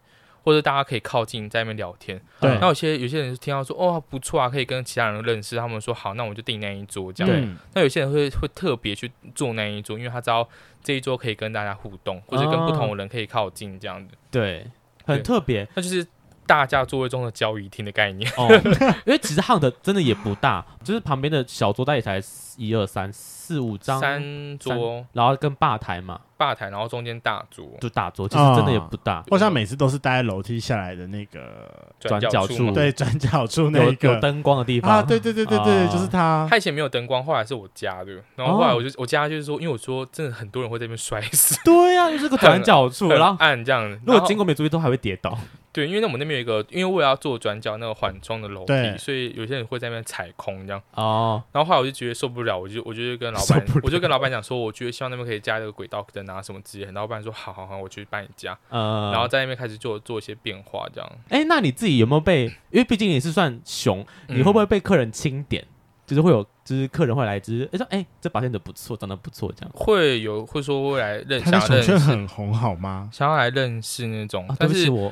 [0.47, 2.57] 或者大家可以靠近在那边聊天，对。
[2.61, 7.35] 那有些有些人听到说哦不错啊，可以跟其他人认识，他们说好，那我就订那一桌这样。
[7.35, 7.45] 对。
[7.73, 10.47] 那有些人会会特别去坐那一桌，因为他知道
[10.81, 14.15] 这一桌可以跟大家互动，或者跟不同的人可以靠近这样子。
[14.31, 14.65] 对，
[15.03, 15.67] 很特别。
[15.75, 16.07] 那就是
[16.47, 18.31] 大家座位中的交易厅的概念。
[18.37, 18.47] 哦。
[19.05, 22.19] 因为其实 Hunt 真的也不大，就是旁边的小桌大概才
[22.57, 26.21] 一二三四五张，三桌，然后跟吧台嘛。
[26.37, 29.23] 吧台，然后中间大桌，就大桌，其实真的也不大。
[29.29, 36.45] 我像每次都是待在楼梯下来的那个转角处，对，转角处那个有灯光的地方啊，对对对对对，就是它。
[36.47, 45.35] 它以前没有灯光，后来是我家的，然后后来我就我家就是说，因为我说真的很多人会在那边摔死，对呀，就是个转角处，然后暗这样，如果经过没注意都还会跌倒。
[45.77, 50.81] 对，因为那我们那边有一个，因为我要做转角那个缓冲的楼梯，所以有些人会在那边踩空这样。
[50.95, 51.43] 哦。
[51.51, 56.91] 然后后来我就觉得受不了，我就我就跟老板，我就跟老板讲说，我觉得希望那边可以加一个轨道灯啊什么之类的。
[56.93, 58.57] 然后老板说好好好，我去帮你加。
[58.71, 59.11] 嗯。
[59.11, 61.11] 然后在那边开始做做一些变化这样。
[61.29, 62.45] 哎，那你自己有没有被？
[62.71, 65.63] 因为毕竟你是算熊，你会不会被客人清点？
[66.07, 66.43] 就是会有。
[66.67, 73.09] 就是客人会来，就是哎说哎，这保险者不错，长得不错，这样会有会说会来认，他的手圈很红，好吗？
[73.09, 75.09] 想要来认识那种，但是我，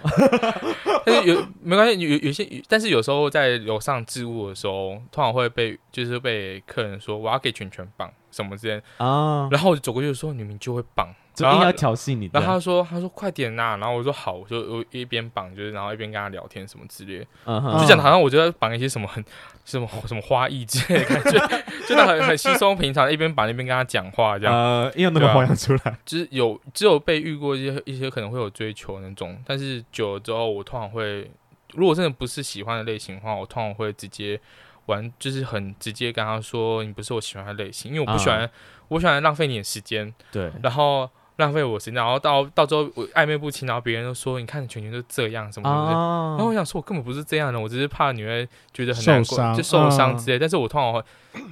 [1.05, 11.08] 但是 有没关系，有有些，但是有时候在楼上置物的时候，通常会被就是被客人说我要给全全绑什么之类啊，然后我就走过去说你们就会绑。
[11.36, 19.24] 就硬要挑衅你，然后他说：“他说快点呐！”然后我说：“好。”我就我一边绑，就是然后一边跟他聊天什么之类，嗯，就讲好像我觉得绑一些什么很
[19.63, 21.48] 什么什么花艺之类的感觉，
[21.88, 31.32] 真的很很稀松平常，一边绑一边跟他讲话这样，呃，一样那个花样出来，就是有只有被遇过一些一些可能会有追求那种，但是久了之后，我通常会
[31.74, 34.39] 如果真的不是喜欢的类型的话，我通常会直接
[34.88, 38.41] 玩，就是很直接跟他说：“你不是我喜欢的类型，因为我不喜欢，
[38.89, 41.09] 我不喜欢浪费你的时间。”对，然后。
[41.38, 50.39] 浪费我时间，然后到到最后我暧昧不清，然后别人都说你看全全都这样什么什么的，然后我想说我根本不是这样的，我只是怕你会觉得很难过，就受伤之类。
[50.39, 51.03] 但是我通常会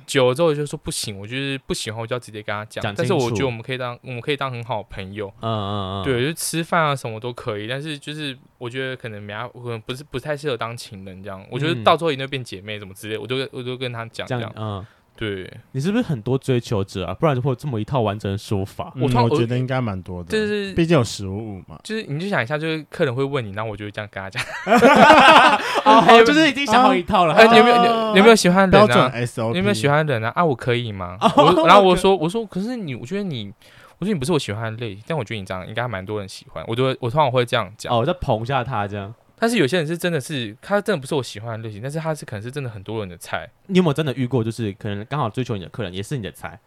[0.07, 2.81] 久了之后就说不行，我就是不喜欢，我就要直接跟他讲。
[2.95, 7.67] 但是我觉得我们可以当我们可以当很好的朋友，嗯嗯嗯，对，就吃饭啊什么都可以。
[7.67, 11.45] 但是就是我觉得可能没可能不是不太适合当情人这样。
[11.51, 14.85] 我觉得到最后一定会变姐妹什么之类，我都我都跟他讲这样，嗯。
[15.23, 17.13] 对，你是不是很多追求者啊？
[17.13, 18.91] 不然就会有这么一套完整的说法。
[18.97, 21.79] 我、嗯、我觉得应该蛮多的，就是毕竟有十五五嘛。
[21.81, 24.43] 就是你就想一下，就是客人会问你，然后我就会这样跟他讲。
[25.85, 27.33] 哦， 就是已经想好一套了。
[27.33, 29.11] 哎，你有没有你有没有喜欢人啊？
[29.53, 30.33] 你有没有喜欢人啊？
[30.35, 31.17] 啊，我可以吗？
[31.37, 33.53] 我然后我说我说，可是你，我觉得你，
[33.99, 36.61] 我觉得你不是我喜欢的类型，但我觉得你这样应该蛮多人喜欢。
[36.67, 37.93] 我就会我通常会这样讲。
[37.93, 39.13] 哦，我在捧一下他这样。
[39.37, 43.49] 但是有些人是真的是，他真的不是我喜欢的类型，但是他是可能是真的很多人的菜。
[43.67, 46.59] 你有没有真的遇过，就是可能刚好追求你的客人也是你的菜？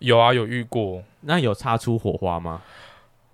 [0.00, 1.02] 有啊，有遇过。
[1.22, 2.60] 那有擦出火花吗？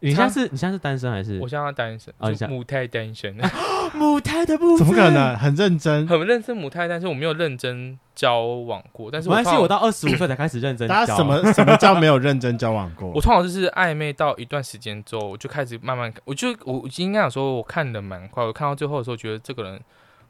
[0.02, 1.38] 你现在是，你现在是单身还是？
[1.40, 3.36] 我现在单身啊，母胎单身。
[3.92, 5.36] 母胎的部分 怎么可能？
[5.36, 9.10] 很认真，很认真母胎，但是我没有认真交往过。
[9.10, 10.86] 但是没关系，我到二十五岁才开始认真。
[10.86, 13.08] 大家什么什么叫没有认真交往过？
[13.16, 18.44] 我通常就是暧昧到一段时间之后，我就开始慢慢，我就我应该讲说，我看的蛮快。
[18.44, 19.80] 我看到最后的时候，觉得这个人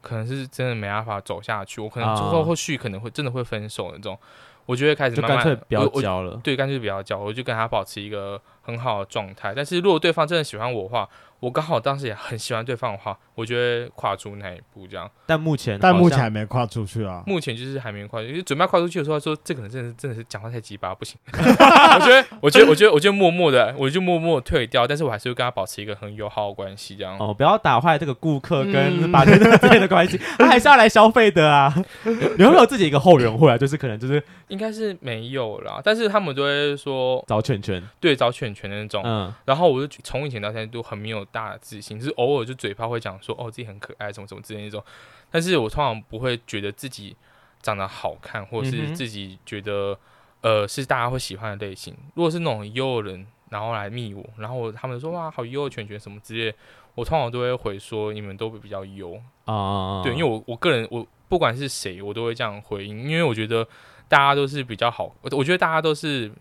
[0.01, 4.17] 可能是真的没办法走下去，我可能之后后续可能会真的会分手那种。
[4.67, 9.53] 我就会开始慢慢不要交了，对，干脆不要交，我就跟他保持一个很好的状态。
[9.55, 11.09] 但是如果对方真的喜欢我的话，
[11.39, 15.09] 我刚好当时也很喜欢对方的话，我就会跨出那一步，这样。
[15.25, 17.23] 但目前，但目前还没跨出去啊。
[17.25, 21.17] 目前就是还没跨出去，因为准备要跨出去的时候，说这可能真的是真的是讲话太鸡巴，不行。
[21.33, 24.85] 我觉得，我觉得，我觉得，我就默默的，我就默默退掉。
[24.85, 27.17] 但是我还是会跟他保持一个很友好的关系，这样。
[27.17, 31.73] 哦，不要打坏这个顾客跟把这个之间的关系，他还是要来消费的啊。
[32.05, 33.57] 你有没有自己一个后援会啊？
[33.57, 39.01] 就是可能就是应该是没有啦，但是他们都会说找圈圈，对，找犬犬的那种。
[39.03, 42.11] 嗯，然后我就从以前到现在都很没有大的自信，就是。
[42.17, 44.83] 偶尔就嘴巴会讲说哦，自己很可爱什么什么之类那种，
[45.31, 47.15] 但是我通常不会觉得自己
[47.61, 49.97] 长得好看，或是自己觉得
[50.41, 51.95] 呃是大家会喜欢的类型。
[52.13, 56.53] 如果是那种优的人，然后来密我，然后他们说哇好优的犬犬什么之类，
[56.93, 63.65] 我通常都会回说你们都比较优啊，对，因为我我个人我不管是谁，我都会这样回应，因为我觉得
[64.09, 66.31] 大家都是比较好，我我觉得大家都是。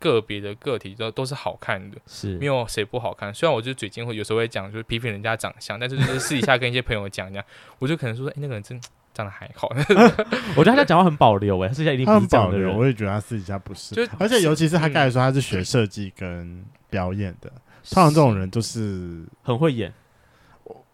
[0.00, 3.32] 个别的个体都都是好看的，是没有谁不好看。
[3.32, 7.44] 虽然我就嘴尖会有时候会讲，就是批评人家长相，但是就是私底下跟一些朋友讲讲，
[7.78, 8.80] 我就可能说，哎、欸，那个人真
[9.14, 9.68] 长得还好。
[10.56, 12.76] 我觉得他讲话很保留，哎，私底下一定不是这样的人。
[12.76, 19.92] 我也觉得他私底下不是，就而且尤其是他刚才说他是学设计跟表演的，嗯、通常这种人就是很会演。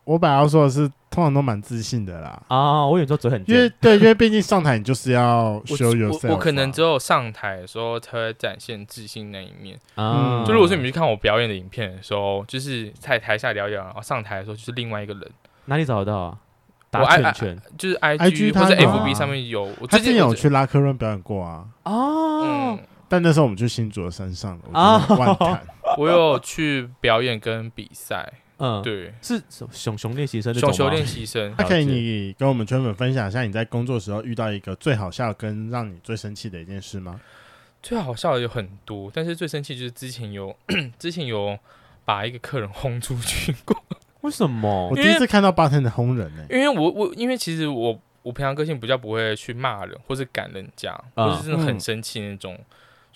[0.06, 2.40] 我本来要说的是，通常都蛮自信的啦。
[2.46, 6.28] 啊，我有时候嘴很，因为对，因为毕竟上台你就是要 show yourself。
[6.28, 9.76] 我我可能只有上台的时候才会展现自信那一面。
[9.96, 15.28] 啊，就如果说你们去看我表演的影片的时候，就是在台下聊聊，然后上台的时候就是另外一个人。
[15.64, 16.38] 哪里找得到啊？
[16.92, 17.32] 我 I
[17.76, 19.68] 就是 IG 或者 FB 上面有。
[19.80, 21.66] 我之近有去拉科润表演过啊。
[21.82, 22.78] 哦嗯。
[23.08, 25.04] 但那时候我们去新竹的山上啊，
[25.98, 28.32] 我有去表演跟比赛。
[28.58, 31.54] 嗯，对，是熊熊练习生，熊熊练习生。
[31.58, 37.20] 那可以，你跟我们圈粉分享一下，你在工作时候遇到一个最好笑跟让你最生气的一件事吗？
[37.82, 40.56] 最好笑的有很多，但是最生气就是之前有
[40.98, 41.58] 之前有
[42.04, 43.76] 把一个客人轰出去过。
[44.22, 44.88] 为什么？
[44.90, 46.58] 我第一次看到八天的轰人呢、欸？
[46.58, 52.58] 因为我我因为其实我我平常个性比较不会去骂人，或是赶人家，或是真的很生气那种。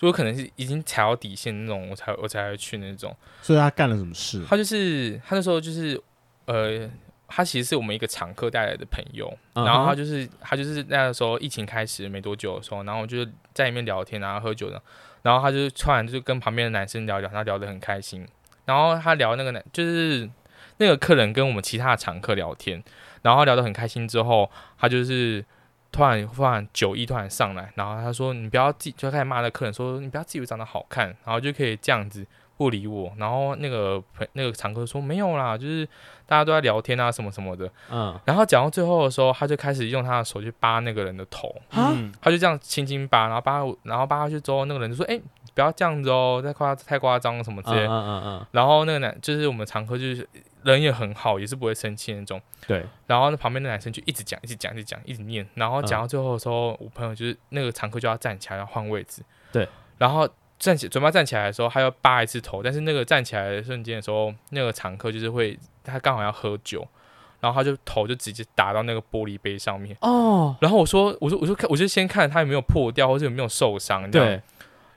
[0.01, 3.15] 嗯就可能是已经踩到底线那种，我才我才会去那种。
[3.41, 4.43] 所以他干了什么事？
[4.47, 6.01] 他就是他那时候就是
[6.45, 6.89] 呃，
[7.27, 9.31] 他其实是我们一个常客带来的朋友。
[9.53, 9.63] Uh.
[9.63, 14.81] 然后他就是他就是那个时候疫情开始没多久的时候，然后就是在里面聊天然后喝酒的。
[15.21, 18.27] 然后他就突然就跟旁边的男生聊聊，他聊得很开心。
[18.65, 20.27] 然后他聊那个男就是
[20.77, 22.83] 那个客人跟我们其他的常客聊天，
[23.21, 24.49] 然后聊得很开心之后，
[24.79, 25.45] 他就是。
[25.91, 32.25] 突然，突然酒意突然上来，然后他说：“你不要自己，就开始骂那客人说，你不要自以为长得好看，然后就可以这样子
[32.55, 35.85] 不理我。”然后那个朋那个常客说：“没有啦，就是
[36.25, 38.17] 大家都在聊天啊，什么什么的。”嗯。
[38.23, 45.21] 然后讲到最后的时候，他就开始用他的手去扒那个人的头，嗯，他就这样轻轻扒，然后扒，然后扒下去之后，那个人就说：“哎、欸，
[45.53, 48.45] 不要这样子哦，太夸太夸张什么之类。”嗯嗯嗯。
[48.51, 50.27] 然后那个男就是我们常客就是。
[50.63, 52.39] 人也很好，也是不会生气那种。
[52.67, 52.85] 对。
[53.07, 55.43] 然后那旁边的男生就一直讲，一直讲，一直讲，一直念。
[55.55, 59.23] 然后讲到最后的时候，嗯、我朋友就是那个常客就要站起来要换位置。
[59.51, 59.67] 对。
[59.97, 60.29] 然后
[60.59, 62.61] 站起准备站起来的时候，他要扒一次头。
[62.61, 66.87] 但是那个站起来的瞬间的时候，那个常客就是会，他刚好要喝酒，
[67.39, 69.97] 然后他就头就直接打到那个玻璃杯上面。
[70.01, 70.55] 哦。
[70.61, 74.11] 然后我说，我说，我说看，我就先看他有没有破掉，或者有没有受伤。
[74.11, 74.39] 对。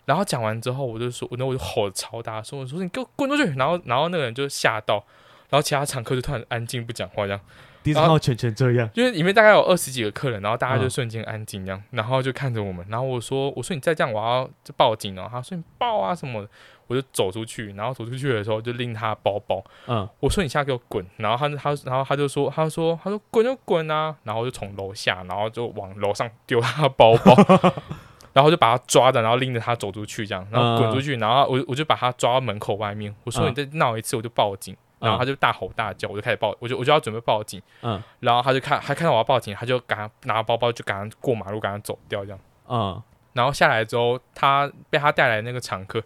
[0.05, 3.45] 然后讲完之后，我就说，那我就吼超大声，说我说你给我滚出去！
[3.57, 5.05] 然后然后那个人就吓到，
[5.51, 7.41] 然后其他常客就突然安静不讲话这样。
[7.83, 12.85] 第一次看到全全这样，因为里面大概有二十几个客人，然后大家就瞬间安静这样，嗯、然后就看着我们。
[12.89, 15.29] 然后我说我说你再这样，我要就报警了。
[15.31, 16.49] 他说你报啊什么的。
[16.87, 19.65] 我就走出去，然后走出去的时候就拎他包包。
[19.87, 21.03] 嗯，我说你现在给我滚！
[21.17, 24.15] 然后他他然后他就说他说他说滚就滚啊！
[24.23, 27.35] 然后就从楼下，然后就往楼上丢他的包包，
[28.35, 33.15] 然后就把他抓着，然后拎着他走出去，这样，然后滚出去，然后我我就把他抓到门口外面。
[33.25, 34.77] 我说你再闹一次，我就报警。
[35.01, 37.61] 然后他就大吼大叫，我就开始报，我就我就要准备报警。
[37.83, 42.39] 嗯，然后他就看，他看到我要报警，他就赶拿包包就赶快过马路，赶快走掉这样。
[42.69, 43.03] 嗯，
[43.35, 46.03] 然后下来之后，他被他带来的那个常客。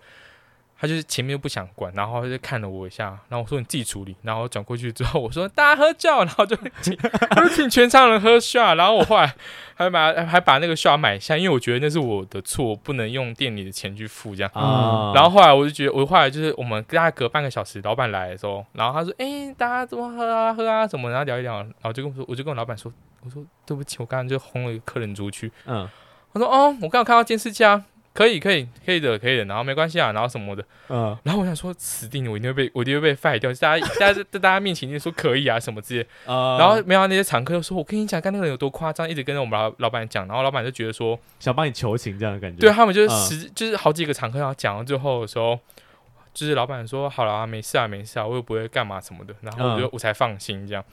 [0.81, 9.35] 他就是前面又不想管，然后他就看了我一下，然后我说你自己处理，然后转过去之后我说大家喝酒，然后就请就请全场人喝 shot，然后我后来
[9.75, 14.51] 还把还把那个 shot 买下，因为我觉得那是我的错，我不能用店里的钱去付这样。
[14.55, 22.93] 嗯、然后后来我就觉得，我后来就是我们大概隔半个小时，老板来的时候，然后他说：“哎、欸，大家怎么喝啊喝啊什么？”然后聊一聊，然后就跟我说，我就跟我老板说
[23.25, 25.89] ：“我说对不起，我刚刚就轰了一个客人出去。”嗯，
[26.33, 27.85] 他说：“哦，我刚刚看到监视器啊。”
[28.19, 45.57] 可以可以可以的可以的，然后没关系啊，然后什么的，嗯，然后我想说死定了，我一定会被我一定会被 fire 掉，大家大家在大家面前就说可以啊什么之类，嗯，然后没有那些常客就说，我跟你讲，刚那个人有多夸张，一直跟着我们老老板讲，然后老板就觉得说想帮你求情这样的感觉，对他们就是十、嗯、就是好几个常客然后讲到最后的时候，
[46.35, 50.85] 就是老板说好了啊，没事啊没事啊，我又不会干嘛什么的，然后我就、嗯、我才放心这样。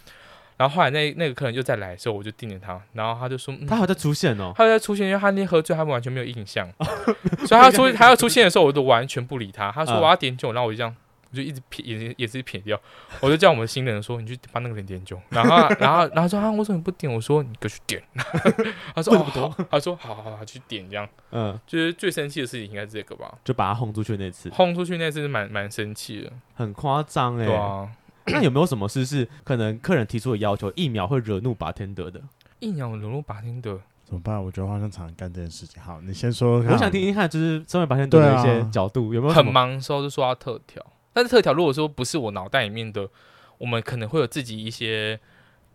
[0.58, 6.66] 然后后来那那个客人又再来的时候，我就盯着他，然后他就说：“嗯、他还在出现哦，他还在出现，因为他那天喝醉，他完全没有印象，
[7.45, 9.72] 所以他出他要出现的时候，我都完全不理他。
[9.72, 10.95] 他说我要点酒，然后我就这样，
[11.32, 12.80] 我就一直撇眼也是撇掉，
[13.20, 15.20] 我就叫我们新人说，你去帮那个人点酒。
[15.30, 17.14] 然后然后然后说啊，我说你不点？
[17.14, 18.01] 我说你过去点。
[18.95, 21.06] 他说哦好，他说好好好去点这样。
[21.32, 27.45] 嗯，就是最生气的事情应该是这个吧，就把他轰出去那次，轰出去那次是蛮蛮生气的，很夸张哎。
[27.45, 27.89] 对啊。
[28.28, 32.22] 那有没有什么事是可能客人提出的要求一秒会惹怒 bartender 的？
[32.60, 34.44] 一秒惹怒 bartender 怎么办？
[34.44, 35.82] 我觉得我好像常常干这件事情。
[35.82, 36.60] 好，你先说。
[36.60, 40.86] 我想听听看，就是身为 bartender 的一些角度，有没有很忙的时候就说要特调？
[41.12, 43.10] 但是特调如果说不是我脑袋里面的，
[43.58, 45.20] 我们可能会有自己一些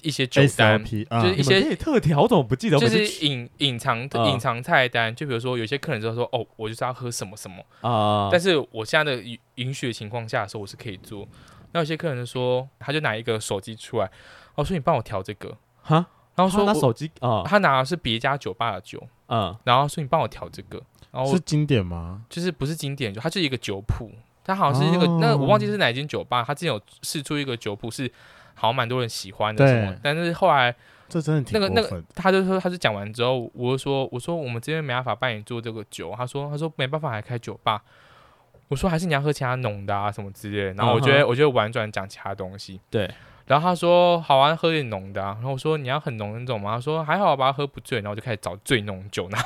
[0.03, 2.79] 一些酒单，就是一些特调，我怎么不记得？
[2.79, 9.23] 就是隐隐藏隐藏菜单，就比如说有些客人就说哦，我就是要喝什么什么啊，但是我现在的
[9.57, 11.27] 允许的情况下的时候，我是可以做。
[11.73, 14.11] 那有些客人说，他就拿一个手机出来，
[14.55, 15.57] 我说你帮我调这个。
[15.83, 22.23] 哈，然后说拿手机啊，他拿的是别家酒吧的酒，嗯，然后说你帮我调这个，然后是经典吗？
[22.29, 24.13] 就是不是经典，就它就是一个酒谱，
[24.45, 28.11] 它好像是那个那我忘记是哪间酒吧，他之前有试出一个酒谱是
[28.55, 30.75] 好像蛮多人喜欢的，什么，但是后来
[31.09, 37.83] 这真的那个那个，他就说他就讲完之后，我就说我说我们这边没办法帮你做这个酒，他说他说没办法还开酒吧。
[38.71, 41.27] 我说还是你要喝其他浓的啊什么之类的，然后我觉得、uh.
[41.27, 43.11] 我觉得婉转讲其他东西，对。
[43.51, 45.35] 然后他说好啊，喝点浓的啊。
[45.41, 46.77] 然后我说你要很浓的那种吗？
[46.77, 47.99] 他说还好吧，喝不醉。
[47.99, 49.39] 然后我就开始找最浓酒拿，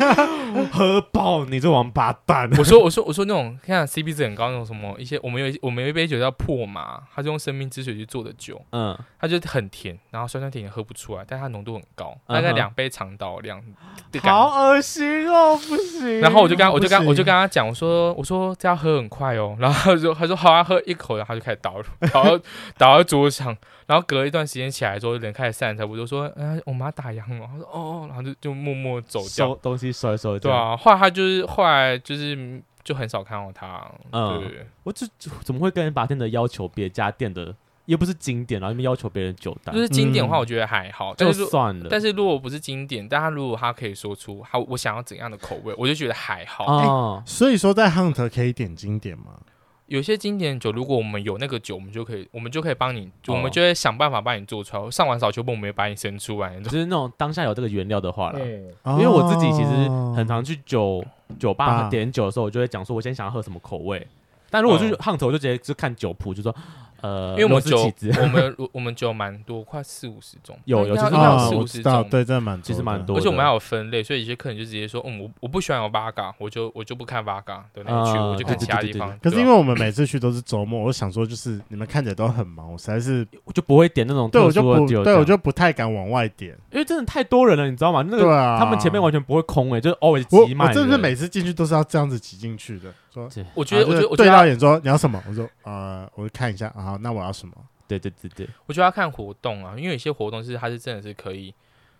[0.72, 2.48] 喝爆你这王八蛋！
[2.56, 13.60] 我说我说我说那种看 CP 值很高那种什么一些，我们有我们有一杯酒叫破马，它是用生命之水去做的酒，嗯，它就很甜，然后酸酸甜甜喝不出来，但它浓度很高，大概两杯长岛量。
[13.60, 14.20] Uh.
[14.22, 16.20] 好恶心哦，不行。
[16.20, 19.56] 然后我就跟我就跟我就跟他讲，我说我说这要喝很快哦。
[19.58, 21.74] 然后他说他说好啊，喝一口，然后他就开始倒
[22.12, 22.38] 倒到
[22.78, 23.41] 倒到桌上。
[23.86, 30.38] 然后隔一段时间起来之后，人开始散场，我就说：“哎，我妈打烊了。”他说：“哦。”然后就就默默走掉，收东西收一收。
[30.38, 33.90] 对啊，后来他就是后来就是就很少看到他。
[34.10, 35.06] 嗯，对，我就
[35.42, 37.54] 怎么会跟人把店的要求别家店的
[37.86, 39.74] 又不是经典，然后你们要求别人酒单？
[39.74, 41.88] 就是经典的话，我觉得还好，就算了。
[41.90, 46.64] 但是如果不是经典，但他如果他可以说出好我想要怎样的口味，我就觉得还好。
[46.66, 49.38] 哦，所以说在 Hunt 可以点经典吗？
[49.86, 54.90] 有些经典酒，如果我们有那个酒，我们就可以，我们就可以帮你，我们就会想办法帮你做出来。
[54.90, 56.58] 上完扫秋波，我们也把你生出来。
[56.60, 58.40] 就是那种当下有这个原料的话了。
[58.40, 59.70] 因为我自己其实
[60.16, 61.04] 很常去酒
[61.38, 64.06] 酒吧点酒的时候，我就会讲说，我先想要喝什么口味。
[64.50, 66.54] 但如果是 Hunt，我就直接就看酒谱，就说。
[67.02, 73.16] 呃，因为我们酒，我们 我们酒蛮多，快四五十种，有有，其实有四五十种，对，真的蛮，其实蛮多。
[73.16, 79.18] 而且我们还有分类，所以有些客人就直接说，嗯，我我不喜欢有 Vodka，我就我就不看 Vodka 的那一区，我就看其他地方。
[79.20, 88.04] 可是因为我们每次去都是周末，我想说就是你们看起来都很忙，我实在是我就不会点那种，对我就不，对我就不太敢往外点，因为真的太多人了，你知道吗？
[88.08, 90.68] 那个他们前面完全不会空哎，就是 always 挤满。
[90.68, 92.92] 我真的是每次进去都是要这样子挤进去的。
[93.12, 97.54] 说，我觉得我觉得对到眼说你要什么，我说呃，我看一下啊，那我要什么。
[97.88, 101.52] 对对对对，我觉得要看活动啊，因为有些活动是它是真的是可以，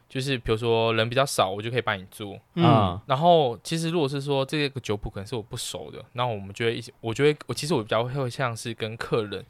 [0.08, 2.38] 就是比如说人比较少，我就可以帮你做。
[2.54, 9.44] 嗯，然后其实如果是说这个酒谱可能是我不熟的，那我们就会一起，我觉得我其实我比较会像是跟客人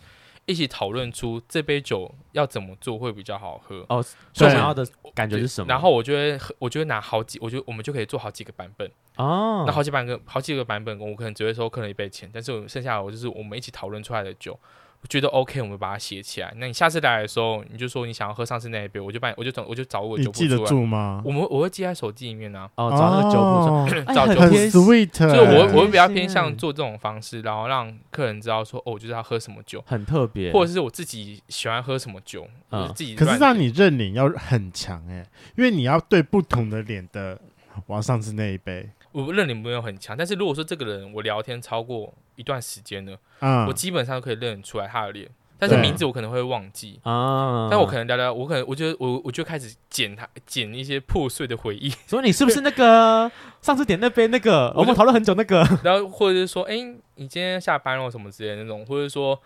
[0.47, 3.85] 一起讨论出这杯酒要怎么做会比较好喝。
[3.89, 5.69] 哦，最想要的感觉是什么？
[5.69, 8.91] 然后我就会我就会拿好几，我就我们就可以做好几个版本。
[9.17, 14.59] 哦，那好几版个好几个版本，我可能只会收客人一杯钱，但是我剩下的我就是我们一起讨论出来的酒。
[15.03, 16.55] 我觉得 OK，我们把它写起来。
[16.59, 20.49] 那你下次来的时候，你就说你想要喝上次那一杯，我就把我就找我就找我酒谱出来。
[20.49, 21.21] 你记得住吗？
[21.25, 22.71] 我们我会记在手机里面啊。
[22.77, 24.41] 哦，找那个酒谱 找酒谱。
[24.43, 25.13] 很 sweet。
[25.13, 33.17] 所以我我会比较偏向做这种方式，然后让客人知道说，哦，我就是要喝什么酒，很特别，或者是我自己喜欢喝什么酒，嗯，自己。
[33.17, 35.27] 可是让你认领要很强哎，
[35.57, 37.41] 因为你要对不同的脸的，
[37.87, 38.89] 我要上次那一杯。
[39.13, 45.29] 我认领没有很强，但是如果说这个人我聊天超过一段时间了，嗯，我基本上可以认出来他的脸。
[45.59, 46.99] 但是名字我可能会忘记。
[47.05, 56.83] 啊，但我可能聊聊，我可能我觉得我我就开始捡他捡一些破碎的回忆，所以你是不是那个上次点那杯那个 我们讨论很久那个， 然后或者是说，哎、欸，
[57.15, 59.41] 你今天下班了什么之类的那种，或者说，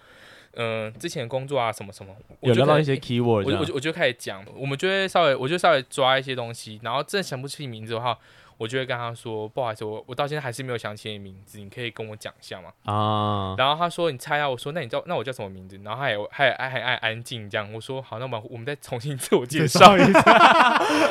[0.54, 8.16] 嗯、呃，之前工作啊什么什么，有聊到一些 keyword，我就我就我就开始讲，我们就会稍微我就稍微抓一些东西，然后真的想不起名字的话。
[8.58, 12.70] 我就会跟他说，不好意思，我我到现在还是没有想起你名字，你可以跟我讲一下吗？
[12.84, 15.78] 啊，然后他说你猜啊，我说那你知道那我叫什么名字？
[15.84, 20.20] 然后他也还还还爱安静这样，我说好，那我们我们再重新自我介绍一下。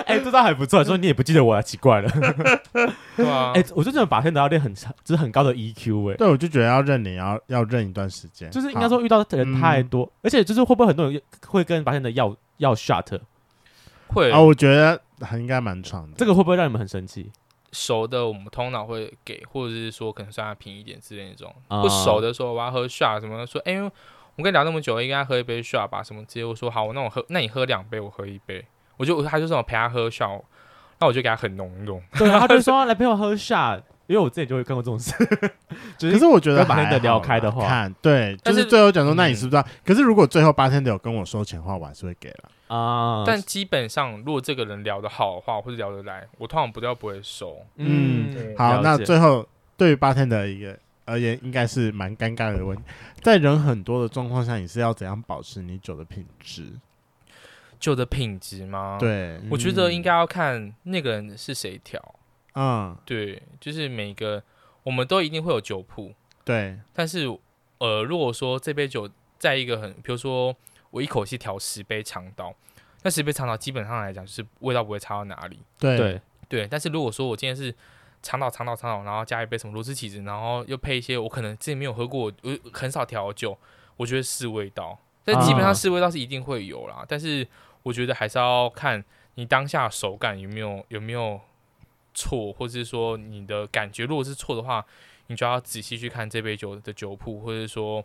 [0.06, 2.10] 哎、欸，这倒还不错，说你也不记得我，奇怪了。
[3.16, 6.18] 对啊，哎、欸，我就觉得把天都要练很长，就是很高的 EQ 哎、欸。
[6.18, 13.20] 对，我就觉得要认你要要认一段时间，就是应该说遇到的人太多，嗯、而且就是会不会很多人会跟把天的要要 shut
[14.08, 16.16] 会啊，我觉得还应该蛮长的。
[16.18, 17.32] 这个会不会让你们很生气？
[17.72, 21.54] 熟的我们通常会给，或者是说可能算他便宜一点之类那种。
[21.68, 26.02] Uh, 不熟的时候我要喝 shot 什么的，说哎、欸，我跟你聊那么久，应该喝一杯 shot 吧？
[26.02, 26.46] 什么之类。
[26.46, 28.66] 我说好，那我喝，那你喝两杯，我喝一杯。
[28.98, 30.42] 我就他就说我陪他喝 shot，
[31.00, 32.02] 那我就给他很浓浓。
[32.18, 33.82] 对，他就说来陪我喝 shot。
[34.08, 35.14] 因为我自己就会干过这种事，
[36.00, 39.64] 可是我觉得把天的聊开的话，看对，就是最后讲说，那你是不是？
[39.84, 43.24] 可是如果最后八天的有跟我收钱的话，我还是会给了啊。
[43.26, 47.58] 但基本上，如果这个人聊得好的话，或者聊得来，我通常不要不会收。
[47.78, 52.84] 嗯，好，那最后对于八天的一个而言，应该是蛮尴尬的问题。
[53.22, 56.64] 在人很多的状况下，你是要怎样保持你酒的品质？
[57.80, 58.98] 酒的品质吗？
[59.00, 62.00] 对，我觉得应该要看那个人是谁调。
[62.56, 64.42] 嗯，对，就是每个
[64.84, 66.14] 我们都一定会有酒铺，
[66.46, 66.80] 对。
[66.94, 67.28] 但是，
[67.80, 70.56] 呃，如果说这杯酒在一个很，比如说
[70.90, 72.56] 我一口气调十杯长岛，
[73.04, 75.60] 那十杯长岛基本上来讲就是味道不会差到哪里。
[75.78, 76.66] 对对对。
[76.66, 77.76] 但是如果说我今天是
[78.22, 83.58] 长岛长岛长岛，然后加一杯什么螺丝起子，然后又配一些我可能之前没有喝过，我很少调酒，
[83.98, 84.98] 我觉得是味道。
[85.26, 87.00] 但基本上是味道是一定会有啦。
[87.00, 87.46] 啊、但是
[87.84, 89.04] 我觉得还是要看
[89.34, 91.42] 你当下手感有没有有没有。
[92.16, 94.84] 错，或者是说你的感觉，如果是错的话，
[95.28, 98.04] 你就要仔细去看这杯酒的酒谱，或者说，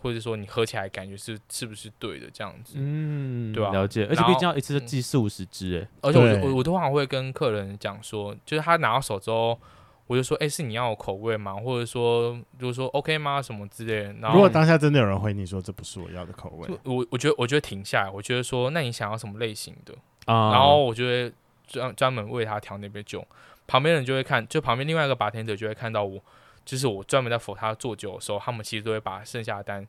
[0.00, 3.72] 或者说你喝起来感觉是是不是对的这样子，嗯，对吧、啊？
[3.72, 9.58] 了解，而且毕竟要一次就记四五十支，哎，而且我我我通常会跟客人讲说，就是他拿到手之后，
[10.06, 11.54] 我就说，哎、欸，是你要有口味吗？
[11.54, 13.40] 或者说，就是说 OK 吗？
[13.40, 14.12] 什么之类的。
[14.20, 19.94] 然后如果当下真的有人回你说这不是我要的口味，我我觉得我觉得停下来，我觉得说，那你想要什么类型的
[20.26, 20.52] 啊？
[20.52, 21.34] 然后我觉得。
[21.72, 23.26] 专专门为他调那杯酒，
[23.66, 26.22] 旁边人就会看，就旁边另外一个 bartender 就会看到我，
[26.64, 29.86] 就是我专门在辅他做酒的时候，他们其实都会把剩下的单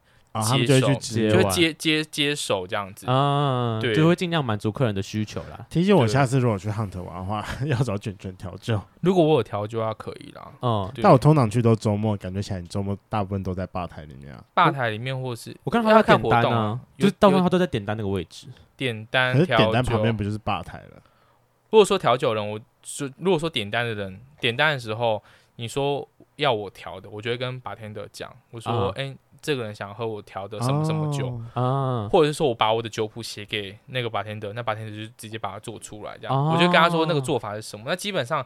[0.50, 5.64] 接手，就会接接接手这样子啊，对，就会尽量满足客人的需求啦。
[5.70, 8.82] 提醒我下次如果去 Hunt 玩的话， 要找卷卷调酒。
[9.02, 10.52] 如果我有调酒的话，可以啦。
[10.64, 14.44] 嗯，但我通常去都周末，感觉起来你周末大部分都在吧台里面啊。
[14.56, 19.34] 吧台里面或是我看他在点单啊，就是大部分他都在点单那个位置，点单。
[19.34, 21.02] 可是点单旁边不就是吧台了？
[21.74, 25.20] 如果说调酒人，我就如果说点单的人点单的时候，
[25.56, 29.08] 你说要我调的，我就会跟 bartender 讲，我说，哎、uh.
[29.08, 32.10] 欸，这个人想喝我调的什么什么酒啊，uh.
[32.10, 36.54] 或者是说我把我的酒谱写给那个 bartender，那 bartender 就直接把它做出来，这样，uh.
[36.54, 37.86] 我就跟他说那个做法是什么。
[37.88, 38.46] 那基本上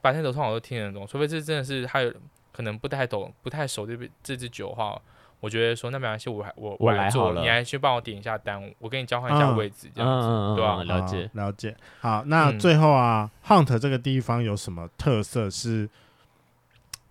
[0.00, 2.14] bartender 通常都听得懂，除非这真的是他有
[2.52, 5.02] 可能不太懂、不太熟这杯这支酒的话。
[5.40, 10.82] 我觉得说那没关系，我还我我来做，你还去帮我点一下单，我跟你交换一下位置，这样子，对吧？
[10.82, 11.76] 了解了解。
[12.00, 15.88] 好，那最后啊，Hunt 这个地方有什么特色是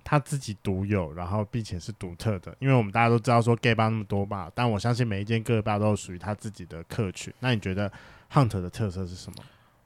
[0.03, 2.53] 他自己独有，然后并且是独特的？
[2.59, 7.33] 因为我们大家都知道说 gay bar 那么多吧，但我相信每一间 gay bar 都有属于他自己的客群。
[7.39, 7.89] 那你觉得
[8.31, 9.43] Hunt 的特色是什么？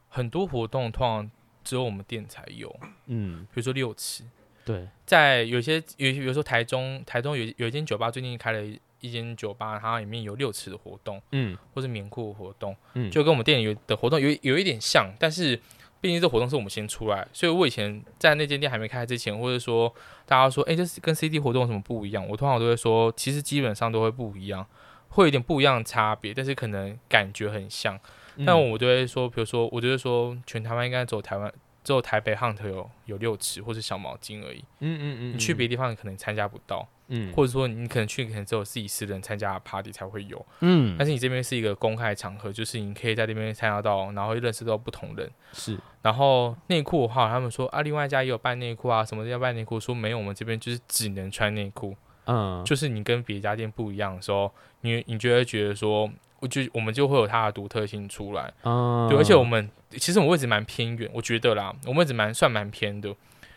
[0.08, 1.30] 很多活动通常
[1.62, 2.74] 只有我们店才有，
[3.06, 4.24] 嗯，比如说六尺。
[4.64, 8.62] 对，在有些有比如说台中台中有有一间酒吧最近开了
[9.00, 15.60] 一间酒吧，它里面有六尺的活动，嗯，或是棉裤活动，嗯，就跟我们店里有的活动有有一点像，但是
[16.00, 19.92] 毕竟这活动是我们先出来，所以我以前在那间店还没开之前，或者说
[20.24, 22.24] 大家说，哎、欸，这是跟 CD 活动有什么不一样？
[22.28, 24.64] 我通常都会说，其实基本上都会不一样，
[25.08, 27.98] 会有点不一样的差别，但是可能感觉很像。
[28.36, 31.52] 嗯、但我就会说，比如说，我就会说，全台湾应该走台湾。
[31.84, 34.64] 只有台北 Hunt 有有六尺或者小毛巾而已。
[34.80, 36.88] 嗯嗯嗯，你去别的地方可能参加不到。
[37.08, 40.46] 嗯，或者说你可能去可能只有自己私人参加的 party 才会有。
[40.60, 45.30] 嗯，但是你这边是一个公开场合，就是你可以在这边参加到，然后认识到不同人。
[45.52, 45.78] 是。
[46.00, 51.94] 然后内裤的话，他们说啊，另外一家也有办内裤啊，什么要办内裤，说没有，我们这边就是只能穿内裤。
[52.26, 54.52] 嗯，就是你跟别家店不一样的时候，
[54.82, 56.10] 你你就会觉得说。
[56.42, 63.14] 我就我们就会有它的独特性出来，嗯、对，而且我们其实我们位置蛮偏远，我觉得啦，我们位置蛮算蛮偏的。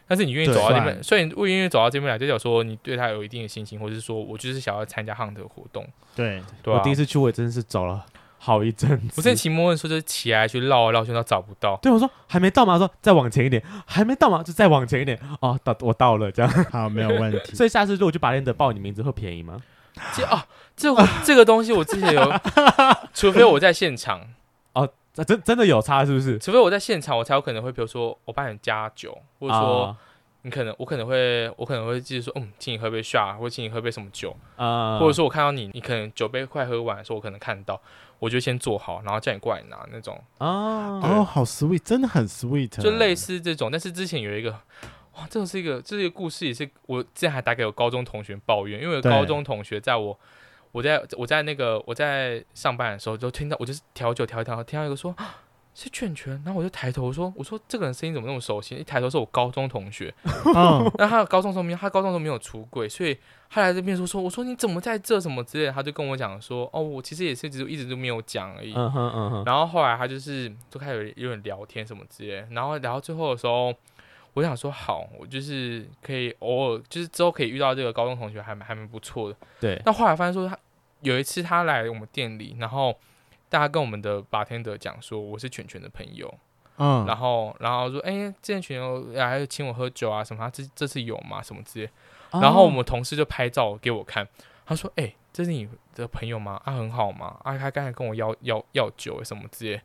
[0.07, 5.83] 但是你愿意走到这边，所以我愿意走到这边来，就代表说你对他有一定的信心，或者是说我就是想要参加 Hunt 的活动。
[6.15, 8.05] 对，对啊、我第一次去，我也真的是走了
[8.45, 9.15] 好一阵子。
[9.17, 11.75] 我在期末的时候就起来去绕来绕去，都找不到。
[11.81, 12.77] 对，我说还没到吗？
[12.77, 14.43] 说再往前一点，还没到吗？
[14.43, 15.19] 就再往前一点。
[15.41, 17.39] 哦，到我到了，这样好，没有问题。
[17.57, 19.59] 所以下次如果去把练的报你名字会便宜吗？
[20.13, 20.39] 这哦，
[20.75, 22.33] 这我这个东西我之前有，
[23.15, 24.21] 除非我在现场
[24.73, 24.87] 哦，
[25.25, 26.37] 真真的有差是不是？
[26.37, 29.95] 除非我在现场，我才有可能会，比如说我帮你加酒，或者说
[30.41, 37.81] 你可能我可能会我可能会继续说，嗯，请你喝杯 shot，或请你喝杯什么酒啊，或者说我看到你，你可能酒杯快喝完的时候，我可能看到，
[38.19, 40.21] 我就先做好，然后叫你过来拿那种。
[40.39, 44.59] 哦，哦，好 sweet，真的很 sweet，就类似这种，但是之前有一个。
[45.17, 50.19] 哇，这个是一个，这是一个故事，也是我之前还打给我高中同学抱怨，因为高中同学在我，
[50.73, 55.15] 我在我在那个我在上班的时候，就听到我就是调酒调一调，听到一个说
[55.75, 58.75] 是圈圈，然后我就抬头说，我说这个人声音怎么那么熟悉？
[58.75, 60.11] 一抬头是我高中同学，
[60.55, 63.15] 嗯，那他高中时候没有，他高中时候没有出柜，所以
[63.49, 73.73] 他来这边说说，我说你怎么在这什么之类的，他就跟我讲说，哦，我其实也是一直一直都没有讲而已，嗯哼嗯哼，然后后来他就是就开始有有点聊天什么之类的，然后聊到最后的时候。
[74.35, 79.37] 我想说好，我就是可以偶尔，就是之后可以遇到这个高中同学还，还还蛮不错的。
[79.61, 79.81] 对。
[79.85, 80.59] 那后来发现说，他
[80.99, 82.93] 有一次他来我们店里，然后
[83.55, 86.33] 大家跟我们的 bartender 讲说，我是犬犬的朋友。
[86.75, 87.05] 嗯。
[87.05, 88.77] 然后，然后说，哎、欸，之前全
[89.13, 91.41] 全还请我喝酒啊什么，他这这次有吗？
[91.41, 91.89] 什么之类。
[92.33, 94.27] 然后我们同事就拍照给我看，
[94.65, 96.61] 他说，哎、欸，这是你的朋友吗？
[96.65, 97.39] 啊，很好吗？
[97.45, 99.81] 啊，他刚才跟我要要要酒什么之类。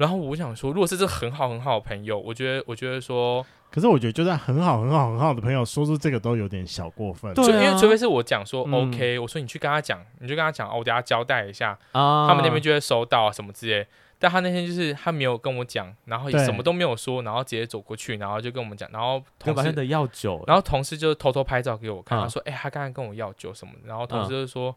[0.00, 3.44] 然后我想说，如果是这很好很好的朋友，我觉得，我觉得说。
[3.70, 7.34] 可是我觉得，就算很好很好很好的朋友说出这个都有点小过分。
[7.34, 13.86] 对、啊，因为除非是我讲说 OK，、嗯、我说你去跟他讲，你就跟他讲哦，我等下交代一下，啊、他们那边就会收到什么之类。
[14.18, 24.70] 但他那天就是他没有跟我讲，然后也什么都没有说，然后直接走过去，然后就跟我们讲，然后同事的要酒，然后同事就偷偷拍照给我看，他说：“哎、欸，他刚才跟我要酒什么。”然后同事就说：“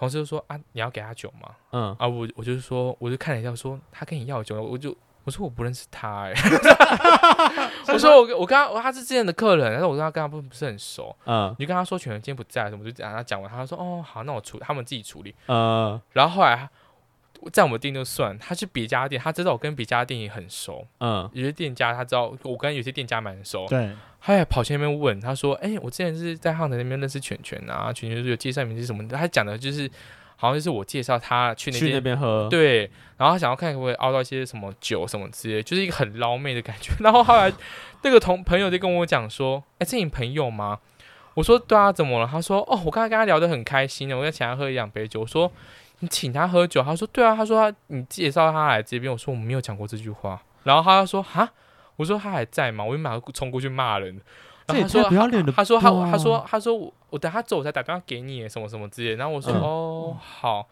[0.00, 4.96] 同事就说啊，你要给他酒吗？”嗯，啊，我我就是说，我就看了一下，说他跟你要酒，我就。
[5.22, 16.66] 我说我不认识他哎、 欸，我说我我跟他他是之前的客人，但是我跟他跟他不不是很熟，嗯，你跟他说全员今天不在，什么就讲他讲完，他说哦好，那我处他们自己处理，嗯，然后后来
[17.52, 29.90] 在我们店就算，他去别家店，他知道我跟别家店也很熟，嗯，有些店家他知道我跟有些店家蛮熟，对，他还跑去那边问，他说哎、欸，我之前是在汉城那边认识全全啊，全全就是有介绍名字什么的，他讲的就是。
[30.36, 36.90] 好像就是我介绍他去那边喝，对，然后他想要看可不可以熬到一些什么酒什么之类，就是一个很捞妹的感觉。
[37.04, 37.52] 然后后来
[38.00, 40.78] 那个同朋友就跟我讲说：“哎、欸，这是你朋友吗？”
[41.36, 45.52] 我说：“对啊，怎么了？”他说：“哦，我刚才跟他聊得很开心的，我在请他喝一两杯酒。”我说
[46.00, 51.48] ：“你请他喝酒？”他说：“对啊。”他说他：“你介绍他来这边。”我说：“我没有讲过这句话。”然后他说：“哈？”
[51.96, 54.20] 我说：“他还在吗？”我就马上冲过去骂人。
[54.66, 60.68] 然后他说：“不要脸的。”他说：“他他说他说我我等他走我才打电话给你什么什么之类。”然后我说：“嗯、哦，好。”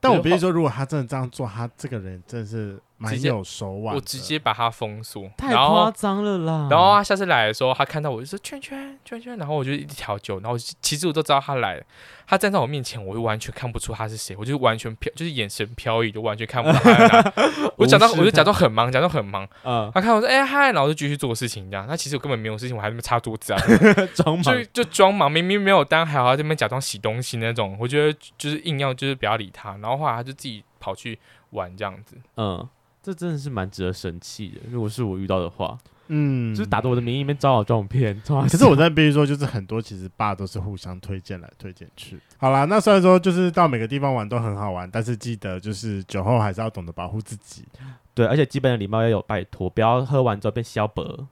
[0.00, 2.80] 但我必须说，如果他真的这样做，他这个人真的是。
[2.98, 6.66] 蛮有手腕，我直接把他封锁，太夸张了啦。
[6.68, 11.82] 然后他下次来的时候，他看到我就说圈圈圈圈，然后我就一调酒，然后其实我都知道他来了。
[12.26, 17.32] 他站在我面前，我就完全看不出他是谁，我就完全飘，就是眼神飘移，就完全看不出来。
[17.76, 19.48] 我假装，我就假装很忙，假装很忙。
[19.62, 21.86] 嗯，他看我说哎嗨，然后就继续做事情这样。
[21.88, 23.60] 那其实我根本没有事情，我还在那边擦桌子啊，
[24.14, 27.76] 装忙就就装忙，明明没有单，还要在那边假装洗东西那种。
[27.80, 31.18] 我觉得就是硬要就是不要理他，然后后来他就自己跑去
[31.50, 32.16] 玩这样子。
[32.36, 32.68] 嗯。
[33.08, 34.60] 这真的是蛮值得生气的。
[34.70, 35.78] 如果是我遇到的话，
[36.08, 38.20] 嗯，就是打着我的名义，里面招摇撞骗。
[38.22, 42.20] 可是我在必须说，就是很多其实爸都是互相推荐来推荐去。
[42.36, 47.64] 好啦，那虽然说就是到每个地方玩都很好玩，但是记得就是酒后还是要懂得保护自己。
[48.12, 51.26] 对，而且基本的礼貌要有，拜托不要喝完之后变消薄。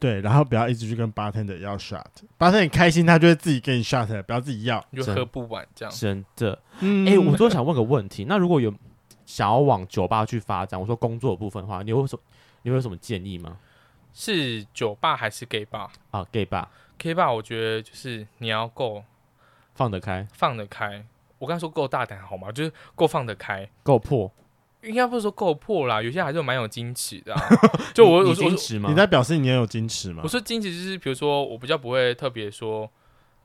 [0.00, 5.94] 对，然后不要一直去跟 bartender 要 shot，bartender 开心他就会自己给你 shot，不要自己要，你就喝不完这样。
[5.94, 8.74] 真的，嗯，哎、欸，我都想问个问题，那如果有
[9.26, 12.22] 想要往酒吧去发展，我说工作的部分的话，你有什么
[12.62, 13.58] 你会有什么建议吗？
[14.14, 19.04] 是酒吧还是 gay bar 啊？gay bar，gay bar，我觉得就是你要够
[19.74, 21.04] 放得开，放得开。
[21.38, 22.50] 我刚才说够大胆好吗？
[22.50, 24.32] 就是够放得开，够破。
[24.82, 27.42] 应该不是说够破啦，有些还是蛮有矜持的、啊。
[27.92, 28.88] 就我，我矜持吗？
[28.88, 30.20] 你在表示你也有矜持吗？
[30.22, 32.88] 我说矜持就是，比如说我比较不会特别说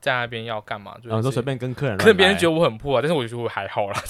[0.02, 4.04] 在那边要干嘛，就是、啊、说随便跟客人，可能别人觉得我很破啊，但是我觉得我还好啦。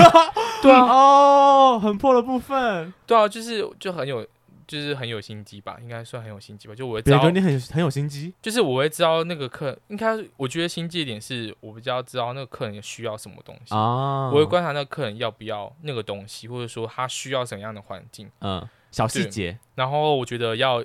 [0.62, 4.26] 对啊，哦，很破的部分，对啊，就是就很有。
[4.66, 6.74] 就是很有心机吧，应该算很有心机吧。
[6.74, 14.30] 就我会知道你很很有心机，就是我会知道那个客，应该我觉得心机一点是我比较知道那个客人需要什么东西啊。
[14.30, 19.58] 我会观察那个客人要不要那个东西，或者说他需要什么样的环境，嗯，小细节。
[19.74, 20.82] 然后我觉得要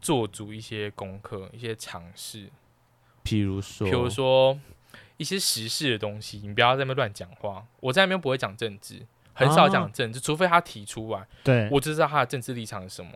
[0.00, 2.48] 做足一些功课，一些尝试。
[3.24, 4.58] 譬如说，譬如说
[5.16, 7.64] 一些时事的东西，你不要在那边乱讲话。
[7.80, 9.06] 我在那边不会讲政治。
[9.34, 13.10] 很少讲政治，除非他提出来，对，我就知道他的政治立场是什么。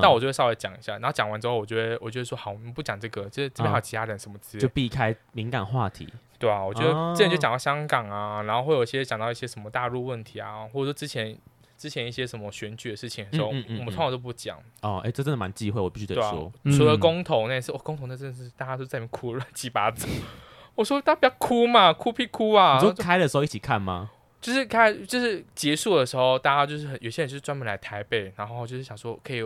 [0.00, 6.08] 但我就会稍微讲一下，然后讲完之后，我觉得，我就会说好，我们不讲这个，就是这边还有其他人什么之类，就避开敏感话题。
[6.38, 11.36] 对啊，我觉得之前就讲到香港啊，然后会有一些讲到一些什么大陆问题啊，或者说之前
[11.76, 14.58] 之前一些什么选举的事情的时候，我们通常都不讲。
[14.82, 16.52] 哦，哎，这真的蛮忌讳，我必须得说。
[16.76, 20.06] 除了公投那次，哦，公投那真的是大家都在那边哭乱七八糟。
[20.74, 22.74] 我说大家不要哭嘛，哭屁哭啊！
[22.74, 24.10] 你说开的时候一起看吗？
[24.40, 29.40] 就是开，就是结束的时候，大家就是很有些人就是专门来台北，然后就是想说可以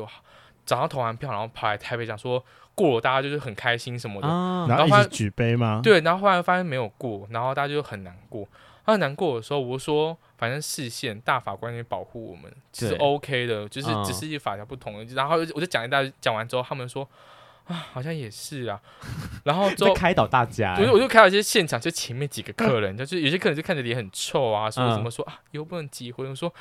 [0.67, 5.81] 早上投完票，然后跑来台北，想说过了，大家就是很开心什么的，啊、然后一起举杯吗？
[5.83, 8.47] 对，然后后来发现没有过，然后大家就很难过。
[8.85, 15.05] 他很难过的时候，我说反正视线大法官也保护我们，其实 OK 的，就是只是一法条不同。
[15.05, 17.07] 嗯、然后我就讲一大讲完之后，他们说。
[17.67, 18.81] 啊，好像也是啊，
[19.45, 26.29] 然后 就开导大家，我就我就开导一些现场，就前面几个客人，就是有些客人就看着脸很臭啊，说什么说啊，以后不能结婚。
[26.29, 26.53] 我说，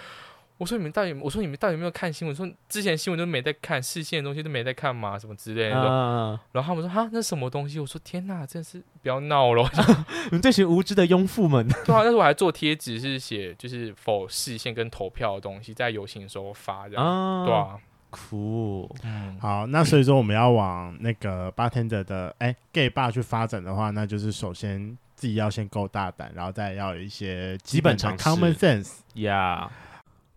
[0.60, 2.36] 我说你们到底，我说你们到底有没有看新闻？
[2.36, 6.40] 说之前新闻都没在看，视线的东西都没在看嘛，什么之类的。
[6.52, 7.80] 然后他们说哈，那什么东西？
[7.80, 9.64] 我说天哪，真是不要闹了！
[10.30, 11.66] 你们这群无知的庸妇们。
[11.86, 17.80] 对啊，但是我还做贴纸，是写就是否视线跟投票的东西，在游行的时候发这样，对啊。
[18.12, 28.94] 酷，嗯，好，那所以说我们要往那个 bartender 的哎、欸、gay bar 去发展的话，那就是首先自己要先够大胆，然后再要有一些基本常识 common sense。
[29.14, 29.70] Yeah，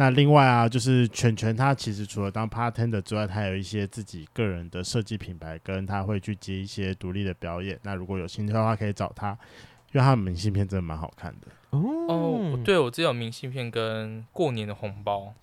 [0.00, 7.78] 那另外啊，就是全全他其实除了当 partender 之外，他有一些自己个人的设计品牌，跟他会去接一些独立的表演。
[7.82, 9.32] 那如果有兴趣的话，可以找他，
[9.92, 11.48] 因为他的明信片真的蛮好看的。
[11.78, 15.34] 哦，对，我只有明信片跟过年的红包。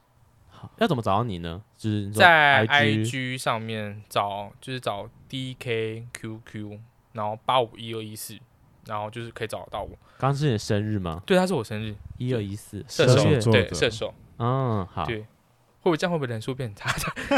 [0.79, 1.61] 要怎么找到你呢？
[1.77, 6.79] 就是在 IG 上面找，就是找 DKQQ，
[7.13, 8.35] 然后八五一二一四，
[8.87, 9.89] 然后就是可以找得到我。
[10.17, 11.21] 刚刚是你的生日吗？
[11.27, 13.05] 对，他是我生日，一二一四，射
[13.39, 14.11] 手，对，射手。
[14.39, 15.05] 嗯，好。
[15.05, 15.25] 对，会
[15.83, 16.11] 不会这样？
[16.11, 16.89] 会不会人数变差？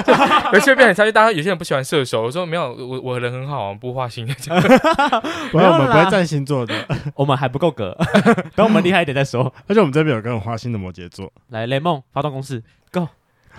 [0.54, 2.24] 有些人变很差，就大家有些人不喜欢射手。
[2.24, 4.26] 我说没有，我我人很好，不花心。
[5.54, 6.74] 没有，我们不会占星座的，
[7.16, 7.95] 我们还不够格，
[8.56, 9.54] 等我们厉害一点再说。
[9.68, 11.32] 而且我们这边有个很花心的摩羯座。
[11.50, 12.64] 来，雷梦发动攻势。
[12.91, 13.08] Go，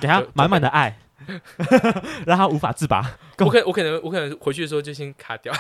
[0.01, 0.99] 给他满满的爱，
[2.27, 3.05] 让他无法自拔。
[3.39, 5.53] 我可我可能我可能回去的时候就先卡掉，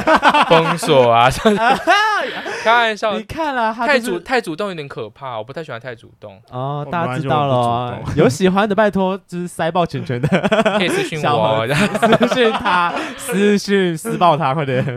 [0.48, 1.28] 封锁啊！
[2.64, 6.40] 开玩笑，你看了太主太主动有点可怕，我不太喜欢太主动。
[6.50, 10.28] 哦，大家知道了，有喜欢的拜托就是塞爆全全的，
[10.78, 14.82] 可以私讯我，私讯他，私讯私爆他，快点。